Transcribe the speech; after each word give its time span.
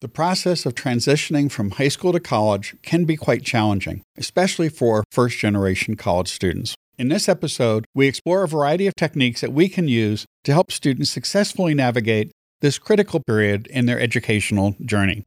The 0.00 0.08
process 0.08 0.64
of 0.64 0.76
transitioning 0.76 1.50
from 1.50 1.72
high 1.72 1.88
school 1.88 2.12
to 2.12 2.20
college 2.20 2.76
can 2.82 3.04
be 3.04 3.16
quite 3.16 3.42
challenging, 3.42 4.02
especially 4.16 4.68
for 4.68 5.02
first 5.10 5.36
generation 5.38 5.96
college 5.96 6.28
students. 6.28 6.76
In 6.96 7.08
this 7.08 7.28
episode, 7.28 7.84
we 7.96 8.06
explore 8.06 8.44
a 8.44 8.48
variety 8.48 8.86
of 8.86 8.94
techniques 8.94 9.40
that 9.40 9.52
we 9.52 9.68
can 9.68 9.88
use 9.88 10.24
to 10.44 10.52
help 10.52 10.70
students 10.70 11.10
successfully 11.10 11.74
navigate 11.74 12.30
this 12.60 12.78
critical 12.78 13.18
period 13.26 13.66
in 13.72 13.86
their 13.86 13.98
educational 13.98 14.76
journey. 14.84 15.24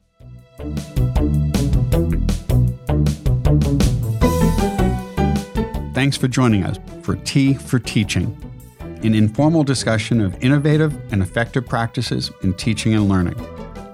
Thanks 5.93 6.15
for 6.15 6.29
joining 6.29 6.63
us 6.63 6.79
for 7.01 7.17
Tea 7.17 7.55
for 7.55 7.77
Teaching, 7.77 8.37
an 8.79 9.15
informal 9.15 9.65
discussion 9.65 10.21
of 10.21 10.41
innovative 10.41 10.97
and 11.11 11.21
effective 11.21 11.65
practices 11.65 12.31
in 12.41 12.53
teaching 12.53 12.93
and 12.93 13.09
learning. 13.09 13.35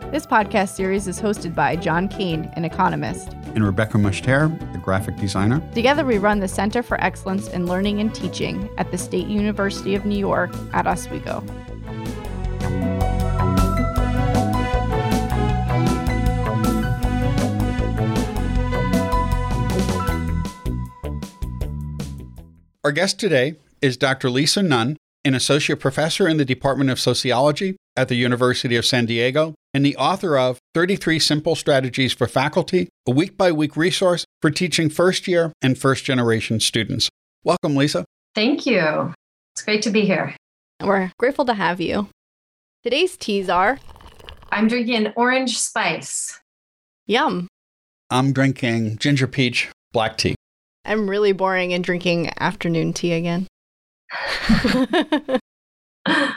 This 0.10 0.26
podcast 0.26 0.70
series 0.70 1.06
is 1.06 1.20
hosted 1.20 1.54
by 1.54 1.76
John 1.76 2.08
Kane, 2.08 2.50
an 2.54 2.64
economist, 2.64 3.34
and 3.56 3.66
Rebecca 3.66 3.98
Mushtare, 3.98 4.46
a 4.74 4.78
graphic 4.78 5.18
designer. 5.18 5.62
Together, 5.74 6.06
we 6.06 6.18
run 6.18 6.40
the 6.40 6.48
Center 6.48 6.82
for 6.82 7.00
Excellence 7.04 7.50
in 7.50 7.66
Learning 7.66 8.00
and 8.00 8.16
Teaching 8.16 8.70
at 8.78 8.90
the 8.90 8.98
State 8.98 9.28
University 9.28 9.96
of 9.96 10.06
New 10.06 10.18
York 10.18 10.50
at 10.72 10.88
Oswego. 10.88 11.44
Our 22.86 22.94
guest 22.94 23.20
today 23.20 23.58
is 23.82 23.98
Dr. 23.98 24.30
Lisa 24.30 24.64
Nunn, 24.64 24.96
an 25.26 25.34
associate 25.34 25.82
professor 25.82 26.30
in 26.30 26.38
the 26.38 26.46
Department 26.46 26.92
of 26.92 26.98
Sociology 26.98 27.76
at 27.98 28.08
the 28.08 28.16
University 28.16 28.78
of 28.78 28.86
San 28.86 29.06
Diego 29.06 29.54
and 29.78 29.86
the 29.86 29.96
author 29.98 30.40
of 30.40 30.58
33 30.74 31.20
Simple 31.20 31.54
Strategies 31.54 32.12
for 32.12 32.26
Faculty, 32.26 32.90
a 33.08 33.12
week 33.12 33.38
by 33.38 33.52
week 33.52 33.78
resource 33.78 34.26
for 34.42 34.50
teaching 34.50 34.90
first 34.90 35.28
year 35.28 35.54
and 35.62 35.78
first 35.78 36.04
generation 36.04 36.60
students. 36.60 37.12
Welcome, 37.44 37.76
Lisa. 37.76 38.04
Thank 38.34 38.66
you. 38.66 39.14
It's 39.54 39.62
great 39.64 39.84
to 39.84 39.92
be 39.92 40.02
here. 40.02 40.36
We're 40.82 41.12
grateful 41.20 41.46
to 41.46 41.54
have 41.54 41.80
you. 41.80 42.10
Today's 42.82 43.16
teas 43.18 43.50
are 43.50 43.78
I'm 44.52 44.68
drinking 44.68 45.14
orange 45.16 45.60
spice. 45.60 46.40
Yum. 47.06 47.48
I'm 48.10 48.34
drinking 48.34 48.98
ginger 48.98 49.28
peach 49.28 49.70
black 49.92 50.18
tea. 50.18 50.34
I'm 50.86 51.08
really 51.08 51.34
boring 51.34 51.72
and 51.72 51.84
drinking 51.84 52.32
afternoon 52.40 52.94
tea 52.94 53.14
again. 53.14 53.46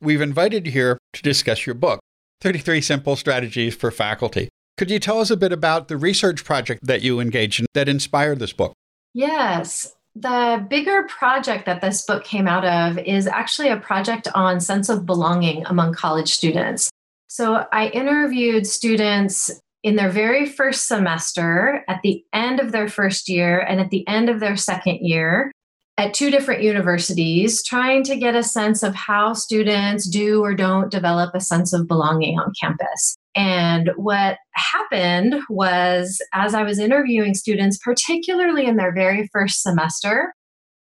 We've 0.00 0.20
invited 0.20 0.66
you 0.66 0.72
here 0.72 0.98
to 1.14 1.22
discuss 1.22 1.66
your 1.66 1.74
book, 1.74 1.98
33 2.40 2.80
Simple 2.80 3.16
Strategies 3.16 3.74
for 3.74 3.90
Faculty. 3.90 4.48
Could 4.76 4.90
you 4.90 4.98
tell 4.98 5.20
us 5.20 5.30
a 5.30 5.36
bit 5.36 5.52
about 5.52 5.88
the 5.88 5.96
research 5.96 6.44
project 6.44 6.86
that 6.86 7.02
you 7.02 7.18
engaged 7.18 7.60
in 7.60 7.66
that 7.74 7.88
inspired 7.88 8.38
this 8.38 8.52
book? 8.52 8.74
Yes. 9.14 9.94
The 10.14 10.64
bigger 10.68 11.04
project 11.04 11.66
that 11.66 11.80
this 11.80 12.04
book 12.04 12.24
came 12.24 12.46
out 12.46 12.64
of 12.64 12.98
is 12.98 13.26
actually 13.26 13.68
a 13.68 13.78
project 13.78 14.28
on 14.34 14.60
sense 14.60 14.88
of 14.88 15.06
belonging 15.06 15.64
among 15.66 15.94
college 15.94 16.32
students. 16.32 16.90
So 17.28 17.66
I 17.72 17.88
interviewed 17.88 18.66
students 18.66 19.50
in 19.82 19.96
their 19.96 20.10
very 20.10 20.46
first 20.46 20.88
semester, 20.88 21.84
at 21.88 22.00
the 22.02 22.24
end 22.32 22.60
of 22.60 22.72
their 22.72 22.88
first 22.88 23.28
year, 23.28 23.60
and 23.60 23.80
at 23.80 23.90
the 23.90 24.06
end 24.08 24.28
of 24.28 24.40
their 24.40 24.56
second 24.56 24.98
year 25.00 25.52
at 25.98 26.12
two 26.12 26.30
different 26.30 26.62
universities, 26.62 27.62
trying 27.64 28.02
to 28.04 28.16
get 28.16 28.34
a 28.34 28.42
sense 28.42 28.82
of 28.82 28.94
how 28.94 29.32
students 29.32 30.06
do 30.06 30.42
or 30.42 30.54
don't 30.54 30.90
develop 30.90 31.34
a 31.34 31.40
sense 31.40 31.72
of 31.72 31.88
belonging 31.88 32.38
on 32.38 32.52
campus. 32.60 33.16
And 33.34 33.90
what 33.96 34.36
happened 34.52 35.36
was, 35.48 36.20
as 36.34 36.54
I 36.54 36.64
was 36.64 36.78
interviewing 36.78 37.34
students, 37.34 37.78
particularly 37.82 38.66
in 38.66 38.76
their 38.76 38.92
very 38.92 39.28
first 39.32 39.62
semester, 39.62 40.34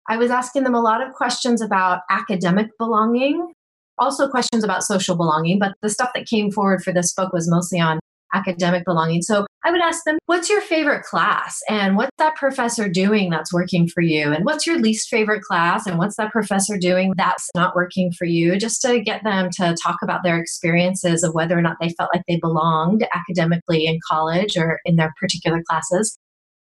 I 0.09 0.17
was 0.17 0.31
asking 0.31 0.63
them 0.63 0.75
a 0.75 0.81
lot 0.81 1.05
of 1.05 1.13
questions 1.13 1.61
about 1.61 2.03
academic 2.09 2.69
belonging, 2.79 3.53
also 3.99 4.29
questions 4.29 4.65
about 4.65 4.85
social 4.85 5.17
belonging, 5.17 5.59
but 5.59 5.75
the 5.83 5.91
stuff 5.91 6.11
that 6.15 6.27
came 6.27 6.51
forward 6.51 6.83
for 6.83 6.93
this 6.93 7.13
book 7.13 7.33
was 7.33 7.51
mostly 7.51 7.81
on 7.81 7.99
academic 8.35 8.85
belonging. 8.85 9.23
So 9.23 9.47
I 9.65 9.71
would 9.71 9.81
ask 9.81 10.05
them, 10.05 10.19
what's 10.27 10.49
your 10.49 10.61
favorite 10.61 11.05
class? 11.05 11.61
And 11.69 11.97
what's 11.97 12.17
that 12.19 12.37
professor 12.37 12.89
doing 12.89 13.31
that's 13.31 13.53
working 13.53 13.89
for 13.89 14.01
you? 14.01 14.33
And 14.33 14.45
what's 14.45 14.67
your 14.67 14.79
least 14.79 15.09
favorite 15.09 15.43
class? 15.43 15.87
And 15.87 15.99
what's 15.99 16.17
that 16.17 16.33
professor 16.33 16.79
doing 16.79 17.13
that's 17.17 17.49
not 17.55 17.75
working 17.75 18.13
for 18.13 18.25
you? 18.25 18.57
Just 18.57 18.81
to 18.83 19.01
get 19.01 19.23
them 19.25 19.51
to 19.57 19.77
talk 19.83 19.97
about 20.03 20.23
their 20.23 20.39
experiences 20.39 21.23
of 21.23 21.35
whether 21.35 21.59
or 21.59 21.63
not 21.63 21.77
they 21.81 21.91
felt 21.91 22.11
like 22.15 22.23
they 22.27 22.37
belonged 22.37 23.07
academically 23.15 23.87
in 23.87 23.99
college 24.09 24.57
or 24.57 24.81
in 24.85 24.97
their 24.97 25.13
particular 25.21 25.63
classes. 25.69 26.19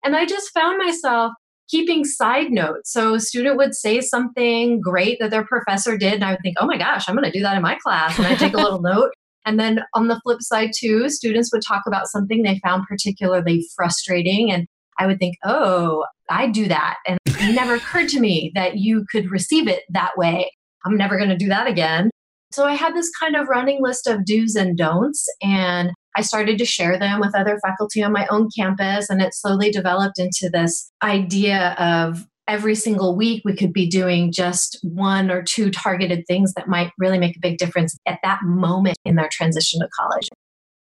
And 0.03 0.15
I 0.15 0.25
just 0.25 0.51
found 0.53 0.77
myself 0.77 1.33
keeping 1.67 2.05
side 2.05 2.51
notes. 2.51 2.91
So 2.91 3.15
a 3.15 3.19
student 3.19 3.57
would 3.57 3.73
say 3.73 4.01
something 4.01 4.79
great 4.79 5.17
that 5.19 5.31
their 5.31 5.45
professor 5.45 5.97
did, 5.97 6.13
and 6.13 6.23
I 6.23 6.31
would 6.31 6.41
think, 6.41 6.57
oh 6.59 6.65
my 6.65 6.77
gosh, 6.77 7.09
I'm 7.09 7.15
going 7.15 7.25
to 7.25 7.37
do 7.37 7.43
that 7.43 7.55
in 7.55 7.61
my 7.61 7.75
class. 7.75 8.17
And 8.17 8.27
I 8.27 8.35
take 8.35 8.53
a 8.53 8.57
little 8.61 8.81
note. 8.81 9.11
And 9.45 9.59
then 9.59 9.81
on 9.93 10.07
the 10.07 10.19
flip 10.21 10.41
side, 10.41 10.71
too, 10.75 11.09
students 11.09 11.51
would 11.53 11.61
talk 11.61 11.83
about 11.85 12.07
something 12.07 12.41
they 12.41 12.59
found 12.63 12.85
particularly 12.87 13.65
frustrating. 13.75 14.51
And 14.51 14.67
I 14.97 15.05
would 15.07 15.19
think, 15.19 15.35
oh, 15.43 16.05
I 16.29 16.47
do 16.47 16.67
that. 16.67 16.97
And 17.07 17.19
it 17.27 17.53
never 17.53 17.75
occurred 17.75 18.09
to 18.09 18.19
me 18.19 18.51
that 18.55 18.77
you 18.77 19.05
could 19.11 19.29
receive 19.29 19.67
it 19.67 19.83
that 19.89 20.17
way. 20.17 20.49
I'm 20.85 20.97
never 20.97 21.17
going 21.17 21.29
to 21.29 21.37
do 21.37 21.49
that 21.49 21.67
again. 21.67 22.09
So 22.51 22.65
I 22.65 22.73
had 22.73 22.95
this 22.95 23.11
kind 23.19 23.35
of 23.35 23.47
running 23.47 23.79
list 23.81 24.07
of 24.07 24.25
do's 24.25 24.55
and 24.55 24.77
don'ts. 24.77 25.27
And 25.41 25.91
I 26.15 26.21
started 26.21 26.57
to 26.57 26.65
share 26.65 26.97
them 26.97 27.19
with 27.19 27.35
other 27.35 27.59
faculty 27.59 28.01
on 28.01 28.13
my 28.13 28.25
own 28.31 28.49
campus. 28.57 29.09
And 29.09 29.21
it 29.21 29.33
slowly 29.33 29.69
developed 29.69 30.17
into 30.17 30.49
this 30.49 30.91
idea 31.03 31.75
of 31.77 32.25
every 32.47 32.75
single 32.75 33.15
week 33.15 33.41
we 33.45 33.55
could 33.55 33.73
be 33.73 33.87
doing 33.87 34.31
just 34.31 34.79
one 34.83 35.31
or 35.31 35.43
two 35.43 35.71
targeted 35.71 36.25
things 36.27 36.53
that 36.53 36.67
might 36.67 36.91
really 36.97 37.17
make 37.17 37.35
a 37.35 37.39
big 37.39 37.57
difference 37.57 37.97
at 38.05 38.19
that 38.23 38.39
moment 38.43 38.97
in 39.05 39.15
their 39.15 39.29
transition 39.31 39.79
to 39.79 39.87
college. 39.99 40.27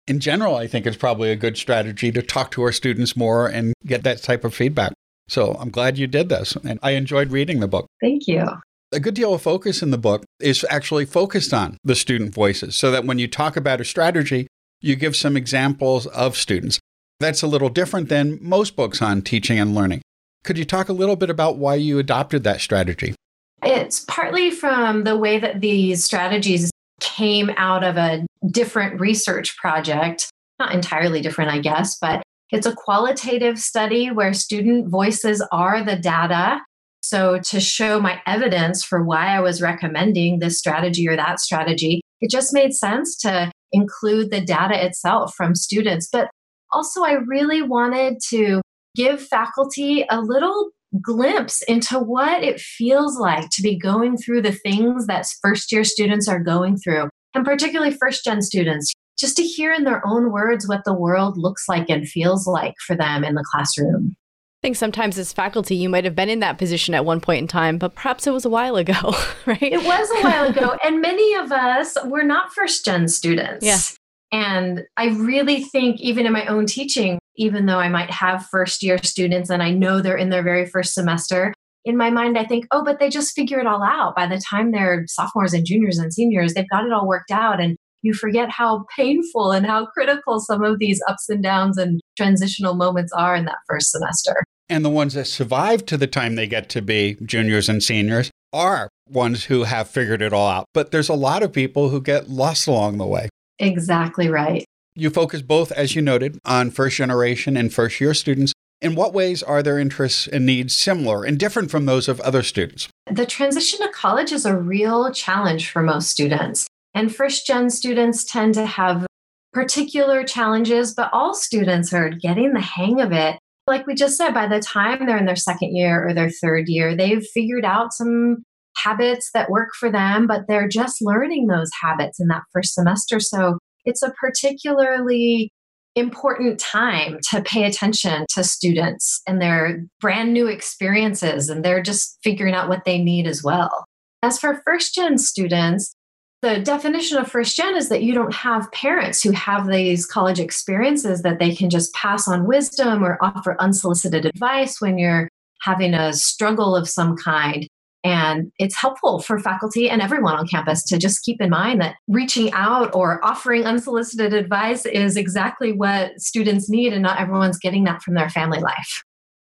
In 0.07 0.21
general, 0.21 0.57
I 0.57 0.67
think 0.67 0.87
it's 0.87 0.97
probably 0.97 1.31
a 1.31 1.37
good 1.37 1.57
strategy 1.57 2.13
to 2.13 2.21
talk 2.21 2.51
to 2.53 2.63
our 2.63 2.73
students 2.73 3.17
more 3.17 3.47
and 3.47 3.73
get 3.87 4.03
that 4.03 4.23
type 4.23 4.45
of 4.45 4.55
feedback. 4.55 4.93
So 5.29 5.57
I'm 5.59 5.71
glad 5.71 5.97
you 5.97 6.07
did 6.07 6.29
this, 6.29 6.55
and 6.57 6.79
I 6.83 6.91
enjoyed 6.91 7.31
reading 7.33 7.61
the 7.61 7.69
book. 7.69 7.87
Thank 8.03 8.27
you. 8.27 8.45
A 8.93 9.01
good 9.01 9.15
deal 9.15 9.33
of 9.33 9.41
focus 9.41 9.83
in 9.83 9.91
the 9.91 9.99
book 9.99 10.25
is 10.39 10.67
actually 10.69 11.07
focused 11.07 11.55
on 11.55 11.79
the 11.83 11.95
student 11.95 12.35
voices 12.35 12.77
so 12.77 12.91
that 12.91 13.07
when 13.07 13.19
you 13.19 13.27
talk 13.27 13.57
about 13.57 13.81
a 13.81 13.85
strategy, 13.85 14.47
you 14.83 14.95
give 14.95 15.17
some 15.17 15.37
examples 15.37 16.07
of 16.09 16.37
students. 16.37 16.79
That's 17.19 17.43
a 17.43 17.47
little 17.47 17.71
different 17.71 18.11
than 18.11 18.39
most 18.43 18.77
books 18.77 19.01
on 19.01 19.23
teaching 19.23 19.59
and 19.59 19.75
learning. 19.75 20.03
Could 20.45 20.59
you 20.59 20.67
talk 20.67 20.91
a 20.91 20.93
little 20.93 21.17
bit 21.17 21.31
about 21.31 21.57
why 21.57 21.75
you 21.77 21.99
adopted 21.99 22.45
that 22.45 22.61
strategy? 22.61 23.15
It's 23.63 24.05
partly 24.07 24.51
from 24.51 25.05
the 25.05 25.17
way 25.17 25.39
that 25.39 25.63
these 25.63 26.05
strategies 26.05 26.71
came 27.01 27.51
out 27.57 27.83
of 27.83 27.97
a 27.97 28.27
different 28.51 29.01
research 29.01 29.57
project, 29.57 30.31
not 30.59 30.75
entirely 30.75 31.23
different, 31.23 31.51
I 31.51 31.61
guess, 31.61 31.97
but 31.99 32.23
it's 32.51 32.67
a 32.67 32.75
qualitative 32.75 33.59
study 33.59 34.11
where 34.11 34.35
student 34.35 34.89
voices 34.89 35.43
are 35.51 35.83
the 35.83 35.97
data. 35.97 36.61
So, 37.03 37.41
to 37.51 37.61
show 37.61 38.01
my 38.01 38.21
evidence 38.27 38.85
for 38.85 39.03
why 39.03 39.29
I 39.35 39.41
was 39.41 39.63
recommending 39.63 40.39
this 40.39 40.59
strategy 40.59 41.09
or 41.09 41.17
that 41.17 41.41
strategy, 41.41 42.01
it 42.21 42.31
just 42.31 42.53
made 42.53 42.75
sense 42.75 43.17
to 43.19 43.51
include 43.73 44.31
the 44.31 44.41
data 44.41 44.85
itself 44.85 45.35
from 45.35 45.55
students. 45.55 46.09
But 46.11 46.29
also, 46.73 47.03
I 47.03 47.13
really 47.13 47.63
wanted 47.63 48.21
to 48.29 48.63
give 48.95 49.23
faculty 49.23 50.07
a 50.11 50.21
little 50.21 50.71
glimpse 51.01 51.63
into 51.63 51.99
what 51.99 52.43
it 52.43 52.61
feels 52.61 53.19
like 53.19 53.51
to 53.51 53.63
be 53.63 53.77
going 53.77 54.17
through 54.17 54.43
the 54.43 54.53
things 54.53 55.07
that 55.07 55.27
first 55.43 55.73
year 55.73 55.85
students 55.85 56.29
are 56.29 56.39
going 56.39 56.77
through, 56.77 57.09
and 57.35 57.45
particularly 57.45 57.93
first 57.93 58.25
gen 58.25 58.43
students, 58.43 58.93
just 59.19 59.37
to 59.37 59.43
hear 59.43 59.73
in 59.73 59.85
their 59.85 60.07
own 60.07 60.31
words 60.31 60.69
what 60.69 60.85
the 60.85 60.95
world 60.95 61.37
looks 61.37 61.69
like 61.69 61.89
and 61.89 62.09
feels 62.09 62.47
like 62.47 62.75
for 62.87 62.97
them 62.97 63.25
in 63.25 63.35
the 63.35 63.45
classroom. 63.51 64.15
I 64.63 64.69
think 64.69 64.77
sometimes 64.77 65.19
as 65.19 65.33
faculty, 65.33 65.77
you 65.77 65.91
might 65.91 66.05
have 66.05 66.15
been 66.15 66.31
in 66.31 66.41
that 66.41 66.57
position 66.57 66.95
at 66.95 67.05
one 67.05 67.21
point 67.21 67.43
in 67.43 67.49
time, 67.49 67.77
but 67.77 67.95
perhaps 67.95 68.27
it 68.27 68.33
was 68.33 68.47
a 68.47 68.49
while 68.49 68.77
ago, 68.77 68.95
right? 69.47 69.63
It 69.63 69.85
was 69.85 70.11
a 70.11 70.23
while 70.23 70.45
ago. 70.45 70.77
and 70.85 71.03
many 71.03 71.35
of 71.35 71.53
us 71.53 71.97
were 72.05 72.23
not 72.23 72.53
first 72.53 72.85
gen 72.85 73.09
students. 73.09 73.65
Yes. 73.65 73.97
And 74.33 74.83
I 74.97 75.09
really 75.09 75.65
think, 75.65 76.01
even 76.01 76.25
in 76.25 76.33
my 76.33 76.47
own 76.47 76.67
teaching, 76.67 77.19
even 77.37 77.67
though 77.67 77.79
I 77.79 77.89
might 77.89 78.11
have 78.11 78.47
first 78.47 78.83
year 78.83 78.99
students 79.03 79.51
and 79.51 79.63
I 79.63 79.71
know 79.71 80.01
they're 80.01 80.17
in 80.17 80.31
their 80.31 80.43
very 80.43 80.67
first 80.67 80.95
semester, 80.95 81.53
in 81.85 81.97
my 81.97 82.11
mind, 82.11 82.39
I 82.39 82.45
think, 82.45 82.67
oh, 82.71 82.83
but 82.83 82.99
they 82.99 83.11
just 83.11 83.35
figure 83.35 83.61
it 83.61 83.67
all 83.67 83.83
out. 83.83 84.17
By 84.17 84.27
the 84.27 84.41
time 84.41 84.73
they're 84.73 85.05
sophomores 85.07 85.53
and 85.53 85.67
juniors 85.67 85.99
and 85.99 86.13
seniors, 86.13 86.55
they've 86.55 86.69
got 86.71 86.87
it 86.87 86.93
all 86.93 87.07
worked 87.07 87.31
out. 87.31 87.61
And 87.61 87.77
you 88.03 88.15
forget 88.15 88.51
how 88.51 88.85
painful 88.97 89.53
and 89.53 89.67
how 89.67 89.87
critical 89.87 90.41
some 90.41 90.63
of 90.63 90.79
these 90.79 91.01
ups 91.09 91.29
and 91.29 91.43
downs 91.43 91.77
and 91.77 92.01
transitional 92.17 92.75
moments 92.75 93.13
are 93.13 93.35
in 93.35 93.45
that 93.47 93.59
first 93.69 93.91
semester. 93.91 94.45
And 94.69 94.85
the 94.85 94.91
ones 94.91 95.15
that 95.15 95.27
survive 95.27 95.85
to 95.87 95.97
the 95.97 96.07
time 96.07 96.37
they 96.37 96.47
get 96.47 96.69
to 96.71 96.83
be 96.83 97.19
juniors 97.25 97.69
and 97.69 97.83
seniors 97.83 98.31
are 98.53 98.89
ones 99.09 99.45
who 99.45 99.65
have 99.65 99.89
figured 99.89 100.23
it 100.23 100.33
all 100.33 100.49
out. 100.49 100.67
But 100.73 100.91
there's 100.91 101.09
a 101.11 101.15
lot 101.15 101.43
of 101.43 101.53
people 101.53 101.91
who 101.91 102.01
get 102.01 102.31
lost 102.31 102.67
along 102.67 102.97
the 102.97 103.07
way. 103.07 103.29
Exactly 103.59 104.29
right. 104.29 104.65
You 104.97 105.11
focus 105.11 105.43
both, 105.43 105.73
as 105.73 105.97
you 105.97 106.03
noted, 106.03 106.39
on 106.45 106.71
first 106.71 106.97
generation 106.99 107.57
and 107.57 107.75
first 107.75 108.01
year 108.01 108.15
students. 108.15 108.53
In 108.81 108.95
what 108.95 109.13
ways 109.13 109.43
are 109.43 109.61
their 109.61 109.81
interests 109.81 110.29
and 110.29 110.47
needs 110.47 110.77
similar 110.77 111.25
and 111.25 111.37
different 111.37 111.69
from 111.69 111.87
those 111.87 112.07
of 112.07 112.21
other 112.21 112.45
students? 112.45 112.89
The 113.11 113.27
transition 113.27 113.81
to 113.81 113.89
college 113.89 114.31
is 114.31 114.47
a 114.47 114.57
real 114.57 115.11
challenge 115.11 115.71
for 115.71 115.83
most 115.83 116.11
students. 116.11 116.69
And 116.95 117.13
first 117.13 117.45
gen 117.45 117.71
students 117.71 118.23
tend 118.23 118.55
to 118.55 118.67
have 118.67 119.05
particular 119.53 120.23
challenges, 120.23 120.95
but 120.95 121.11
all 121.13 121.35
students 121.35 121.93
are 121.93 122.11
getting 122.11 122.53
the 122.53 122.61
hang 122.61 123.01
of 123.01 123.11
it. 123.11 123.37
Like 123.67 123.89
we 123.89 123.97
just 123.97 124.17
said, 124.17 124.33
by 124.33 124.47
the 124.47 124.61
time 124.61 125.07
they're 125.07 125.19
in 125.19 125.27
their 125.27 125.35
second 125.35 125.75
year 125.75 126.07
or 126.07 126.15
their 126.15 126.31
third 126.31 126.69
year, 126.69 126.95
they've 126.95 127.27
figured 127.35 127.65
out 127.65 127.93
some 127.93 128.45
habits 128.77 129.31
that 129.35 129.51
work 129.51 129.71
for 129.79 129.91
them, 129.91 130.29
but 130.29 130.43
they're 130.47 130.69
just 130.69 131.03
learning 131.03 131.49
those 131.49 131.71
habits 131.83 132.21
in 132.21 132.29
that 132.29 132.43
first 132.53 132.75
semester. 132.75 133.19
So 133.19 133.59
it's 133.85 134.03
a 134.03 134.13
particularly 134.13 135.51
important 135.97 136.59
time 136.59 137.19
to 137.31 137.41
pay 137.43 137.65
attention 137.65 138.27
to 138.29 138.43
students 138.43 139.23
and 139.27 139.41
their 139.41 139.85
brand 140.01 140.33
new 140.33 140.47
experiences, 140.47 141.49
and 141.49 141.65
they're 141.65 141.83
just 141.83 142.19
figuring 142.23 142.55
out 142.55 142.69
what 142.69 142.85
they 142.85 143.03
need 143.03 143.27
as 143.27 143.43
well. 143.43 143.85
As 144.23 144.39
for 144.39 144.61
first 144.65 144.95
gen 144.95 145.19
students, 145.19 145.95
the 146.43 146.59
definition 146.61 147.17
of 147.17 147.31
first 147.31 147.57
gen 147.57 147.77
is 147.77 147.89
that 147.89 148.03
you 148.03 148.13
don't 148.13 148.35
have 148.35 148.71
parents 148.73 149.23
who 149.23 149.31
have 149.33 149.67
these 149.67 150.05
college 150.05 150.41
experiences 150.41 151.23
that 151.23 151.39
they 151.39 151.55
can 151.55 151.71
just 151.71 151.95
pass 151.95 152.29
on 152.29 152.47
wisdom 152.47 153.03
or 153.03 153.19
offer 153.23 153.57
unsolicited 153.61 154.27
advice 154.27 154.81
when 154.81 154.99
you're 154.99 155.29
having 155.63 155.95
a 155.95 156.13
struggle 156.13 156.77
of 156.77 156.89
some 156.89 157.17
kind. 157.17 157.67
And 158.05 158.53
it's 158.59 158.77
helpful 158.77 159.21
for 159.21 159.39
faculty 159.39 159.89
and 159.89 160.03
everyone 160.03 160.35
on 160.35 160.47
campus 160.47 160.85
to 160.85 160.99
just 160.99 161.25
keep 161.25 161.41
in 161.41 161.49
mind 161.49 161.81
that 161.81 161.97
reaching 162.07 162.53
out 162.53 162.95
or 162.95 163.25
offering 163.25 163.65
unsolicited 163.65 164.35
advice 164.35 164.85
is 164.85 165.17
exactly 165.17 165.73
what 165.73 166.21
students 166.21 166.69
need, 166.69 166.93
and 166.93 167.03
not 167.03 167.19
everyone's 167.19 167.59
getting 167.59 167.85
that 167.85 168.03
from 168.03 168.15
their 168.15 168.29
family 168.29 168.61
life. 168.61 169.03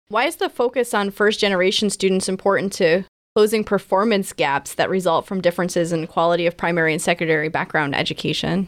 Why 0.09 0.25
is 0.25 0.35
the 0.35 0.49
focus 0.49 0.93
on 0.93 1.09
first 1.09 1.39
generation 1.39 1.89
students 1.89 2.29
important 2.29 2.71
to 2.73 3.03
closing 3.35 3.63
performance 3.63 4.33
gaps 4.33 4.75
that 4.75 4.89
result 4.89 5.25
from 5.25 5.41
differences 5.41 5.91
in 5.91 6.05
quality 6.05 6.45
of 6.45 6.57
primary 6.57 6.93
and 6.93 7.01
secondary 7.01 7.49
background 7.49 7.95
education? 7.95 8.67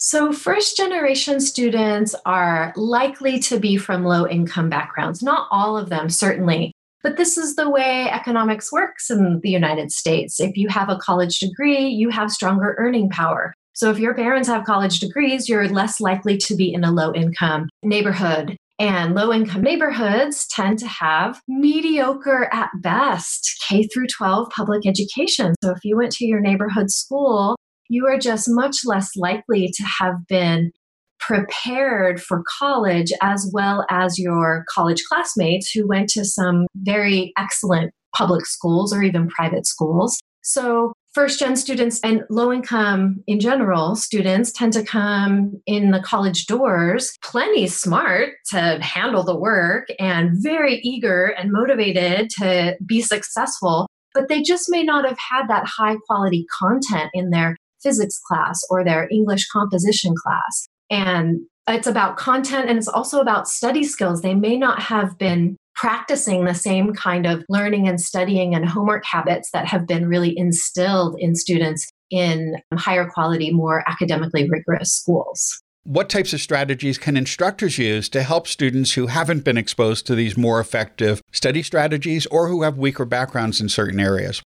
So, 0.00 0.32
first 0.32 0.76
generation 0.76 1.40
students 1.40 2.14
are 2.24 2.72
likely 2.76 3.40
to 3.40 3.58
be 3.58 3.76
from 3.76 4.04
low 4.04 4.28
income 4.28 4.70
backgrounds. 4.70 5.22
Not 5.22 5.48
all 5.50 5.76
of 5.76 5.88
them, 5.88 6.08
certainly. 6.08 6.72
But 7.02 7.16
this 7.16 7.38
is 7.38 7.54
the 7.54 7.70
way 7.70 8.08
economics 8.10 8.72
works 8.72 9.10
in 9.10 9.40
the 9.42 9.50
United 9.50 9.92
States. 9.92 10.40
If 10.40 10.56
you 10.56 10.68
have 10.68 10.88
a 10.88 10.96
college 10.96 11.38
degree, 11.38 11.86
you 11.86 12.10
have 12.10 12.30
stronger 12.30 12.74
earning 12.78 13.08
power. 13.08 13.54
So, 13.74 13.90
if 13.90 13.98
your 14.00 14.14
parents 14.14 14.48
have 14.48 14.64
college 14.64 14.98
degrees, 14.98 15.48
you're 15.48 15.68
less 15.68 16.00
likely 16.00 16.36
to 16.38 16.56
be 16.56 16.72
in 16.72 16.82
a 16.82 16.90
low 16.90 17.12
income 17.14 17.68
neighborhood. 17.84 18.56
And 18.80 19.14
low 19.14 19.32
income 19.32 19.62
neighborhoods 19.62 20.46
tend 20.48 20.78
to 20.80 20.88
have 20.88 21.40
mediocre 21.48 22.48
at 22.52 22.70
best 22.80 23.64
K 23.66 23.84
through 23.84 24.06
12 24.06 24.50
public 24.50 24.86
education. 24.86 25.54
So 25.62 25.70
if 25.70 25.84
you 25.84 25.96
went 25.96 26.12
to 26.12 26.26
your 26.26 26.40
neighborhood 26.40 26.90
school, 26.90 27.56
you 27.88 28.06
are 28.06 28.18
just 28.18 28.48
much 28.48 28.78
less 28.84 29.16
likely 29.16 29.68
to 29.74 29.82
have 30.00 30.26
been 30.28 30.72
prepared 31.20 32.22
for 32.22 32.42
college 32.58 33.12
as 33.22 33.50
well 33.52 33.84
as 33.90 34.18
your 34.18 34.64
college 34.72 35.02
classmates 35.08 35.70
who 35.70 35.86
went 35.86 36.08
to 36.10 36.24
some 36.24 36.66
very 36.76 37.32
excellent 37.36 37.92
public 38.14 38.46
schools 38.46 38.92
or 38.92 39.02
even 39.02 39.28
private 39.28 39.66
schools. 39.66 40.18
So 40.42 40.92
first 41.14 41.38
gen 41.38 41.56
students 41.56 42.00
and 42.04 42.22
low 42.30 42.52
income 42.52 43.22
in 43.26 43.40
general 43.40 43.96
students 43.96 44.52
tend 44.52 44.72
to 44.72 44.84
come 44.84 45.60
in 45.66 45.90
the 45.90 46.00
college 46.00 46.46
doors 46.46 47.16
plenty 47.22 47.66
smart 47.66 48.30
to 48.50 48.78
handle 48.80 49.24
the 49.24 49.36
work 49.36 49.88
and 49.98 50.30
very 50.42 50.76
eager 50.84 51.26
and 51.38 51.50
motivated 51.50 52.30
to 52.30 52.76
be 52.86 53.00
successful 53.00 53.88
but 54.14 54.28
they 54.28 54.42
just 54.42 54.66
may 54.68 54.82
not 54.82 55.04
have 55.04 55.18
had 55.18 55.48
that 55.48 55.66
high 55.66 55.96
quality 56.06 56.46
content 56.58 57.10
in 57.14 57.30
their 57.30 57.56
physics 57.82 58.20
class 58.28 58.60
or 58.70 58.84
their 58.84 59.08
english 59.10 59.46
composition 59.48 60.14
class 60.22 60.68
and 60.90 61.40
it's 61.68 61.86
about 61.86 62.16
content 62.16 62.68
and 62.68 62.78
it's 62.78 62.88
also 62.88 63.20
about 63.20 63.48
study 63.48 63.84
skills 63.84 64.22
they 64.22 64.34
may 64.34 64.56
not 64.56 64.80
have 64.80 65.18
been 65.18 65.56
practicing 65.78 66.44
the 66.44 66.54
same 66.54 66.92
kind 66.92 67.24
of 67.24 67.44
learning 67.48 67.86
and 67.86 68.00
studying 68.00 68.52
and 68.52 68.68
homework 68.68 69.04
habits 69.04 69.50
that 69.52 69.64
have 69.64 69.86
been 69.86 70.08
really 70.08 70.36
instilled 70.36 71.14
in 71.20 71.36
students 71.36 71.88
in 72.10 72.56
higher 72.74 73.08
quality, 73.08 73.52
more 73.52 73.88
academically 73.88 74.48
rigorous 74.50 74.92
schools. 74.92 75.62
What 75.84 76.08
types 76.08 76.32
of 76.32 76.40
strategies 76.40 76.98
can 76.98 77.16
instructors 77.16 77.78
use 77.78 78.08
to 78.08 78.24
help 78.24 78.48
students 78.48 78.92
who 78.92 79.06
haven't 79.06 79.44
been 79.44 79.56
exposed 79.56 80.04
to 80.08 80.16
these 80.16 80.36
more 80.36 80.58
effective 80.58 81.22
study 81.30 81.62
strategies 81.62 82.26
or 82.26 82.48
who 82.48 82.62
have 82.62 82.76
weaker 82.76 83.04
backgrounds 83.04 83.60
in 83.60 83.68
certain 83.68 84.00
areas? 84.00 84.42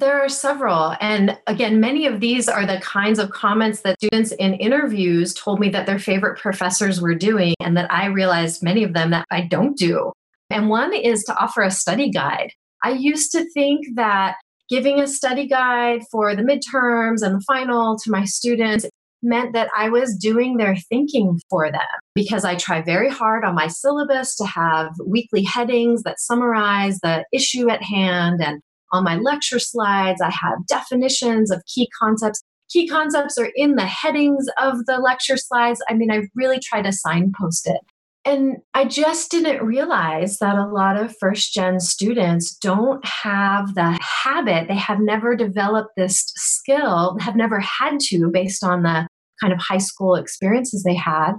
There 0.00 0.18
are 0.18 0.30
several. 0.30 0.96
And 0.98 1.36
again, 1.46 1.78
many 1.78 2.06
of 2.06 2.20
these 2.20 2.48
are 2.48 2.64
the 2.64 2.80
kinds 2.80 3.18
of 3.18 3.30
comments 3.32 3.82
that 3.82 3.98
students 4.00 4.32
in 4.32 4.54
interviews 4.54 5.34
told 5.34 5.60
me 5.60 5.68
that 5.68 5.84
their 5.84 5.98
favorite 5.98 6.38
professors 6.38 7.02
were 7.02 7.14
doing, 7.14 7.54
and 7.60 7.76
that 7.76 7.92
I 7.92 8.06
realized 8.06 8.62
many 8.62 8.82
of 8.82 8.94
them 8.94 9.10
that 9.10 9.26
I 9.30 9.42
don't 9.42 9.76
do. 9.76 10.10
And 10.48 10.70
one 10.70 10.94
is 10.94 11.22
to 11.24 11.36
offer 11.36 11.60
a 11.60 11.70
study 11.70 12.10
guide. 12.10 12.50
I 12.82 12.92
used 12.92 13.30
to 13.32 13.44
think 13.52 13.88
that 13.96 14.36
giving 14.70 15.00
a 15.00 15.06
study 15.06 15.46
guide 15.46 16.00
for 16.10 16.34
the 16.34 16.42
midterms 16.42 17.20
and 17.20 17.34
the 17.34 17.44
final 17.46 17.98
to 17.98 18.10
my 18.10 18.24
students 18.24 18.86
meant 19.22 19.52
that 19.52 19.68
I 19.76 19.90
was 19.90 20.16
doing 20.16 20.56
their 20.56 20.76
thinking 20.76 21.38
for 21.50 21.70
them 21.70 21.82
because 22.14 22.42
I 22.42 22.54
try 22.54 22.80
very 22.80 23.10
hard 23.10 23.44
on 23.44 23.54
my 23.54 23.66
syllabus 23.66 24.34
to 24.36 24.46
have 24.46 24.92
weekly 25.06 25.42
headings 25.42 26.04
that 26.04 26.20
summarize 26.20 27.00
the 27.00 27.26
issue 27.34 27.68
at 27.68 27.82
hand. 27.82 28.40
And 28.42 28.62
on 28.92 29.04
my 29.04 29.16
lecture 29.16 29.58
slides, 29.58 30.20
I 30.20 30.30
have 30.30 30.66
definitions 30.66 31.50
of 31.50 31.62
key 31.66 31.88
concepts. 31.98 32.42
Key 32.70 32.86
concepts 32.86 33.36
are 33.38 33.50
in 33.56 33.74
the 33.74 33.86
headings 33.86 34.46
of 34.60 34.86
the 34.86 34.98
lecture 34.98 35.36
slides. 35.36 35.82
I 35.88 35.94
mean, 35.94 36.10
I 36.10 36.22
really 36.34 36.60
try 36.60 36.82
to 36.82 36.92
signpost 36.92 37.66
it. 37.66 37.80
And 38.24 38.58
I 38.74 38.84
just 38.84 39.30
didn't 39.30 39.64
realize 39.64 40.38
that 40.38 40.56
a 40.56 40.66
lot 40.66 41.00
of 41.00 41.16
first 41.18 41.54
gen 41.54 41.80
students 41.80 42.54
don't 42.54 43.02
have 43.04 43.74
the 43.74 43.98
habit. 44.02 44.68
They 44.68 44.76
have 44.76 45.00
never 45.00 45.34
developed 45.34 45.92
this 45.96 46.30
skill, 46.36 47.16
have 47.18 47.34
never 47.34 47.60
had 47.60 47.98
to, 48.08 48.30
based 48.30 48.62
on 48.62 48.82
the 48.82 49.08
kind 49.40 49.52
of 49.54 49.58
high 49.58 49.78
school 49.78 50.16
experiences 50.16 50.82
they 50.82 50.94
had, 50.94 51.32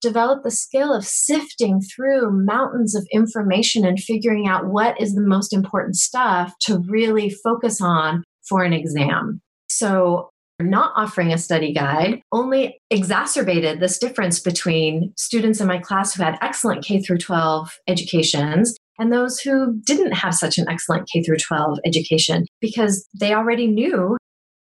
develop 0.00 0.42
the 0.42 0.50
skill 0.50 0.92
of 0.92 1.04
sifting 1.04 1.80
through 1.80 2.30
mountains 2.30 2.94
of 2.94 3.06
information 3.12 3.84
and 3.84 3.98
figuring 3.98 4.46
out 4.46 4.66
what 4.66 5.00
is 5.00 5.14
the 5.14 5.20
most 5.20 5.52
important 5.52 5.96
stuff 5.96 6.54
to 6.60 6.82
really 6.88 7.30
focus 7.30 7.80
on 7.80 8.22
for 8.48 8.62
an 8.62 8.72
exam. 8.72 9.40
So 9.68 10.30
not 10.58 10.92
offering 10.96 11.32
a 11.32 11.38
study 11.38 11.72
guide 11.72 12.22
only 12.32 12.80
exacerbated 12.90 13.80
this 13.80 13.98
difference 13.98 14.40
between 14.40 15.12
students 15.16 15.60
in 15.60 15.66
my 15.66 15.78
class 15.78 16.14
who 16.14 16.22
had 16.22 16.38
excellent 16.40 16.84
K 16.84 17.00
through 17.00 17.18
12 17.18 17.78
educations 17.88 18.74
and 18.98 19.12
those 19.12 19.38
who 19.38 19.78
didn't 19.84 20.12
have 20.12 20.34
such 20.34 20.56
an 20.56 20.66
excellent 20.68 21.08
K 21.12 21.22
through 21.22 21.36
12 21.36 21.78
education 21.84 22.46
because 22.60 23.06
they 23.18 23.34
already 23.34 23.66
knew 23.66 24.16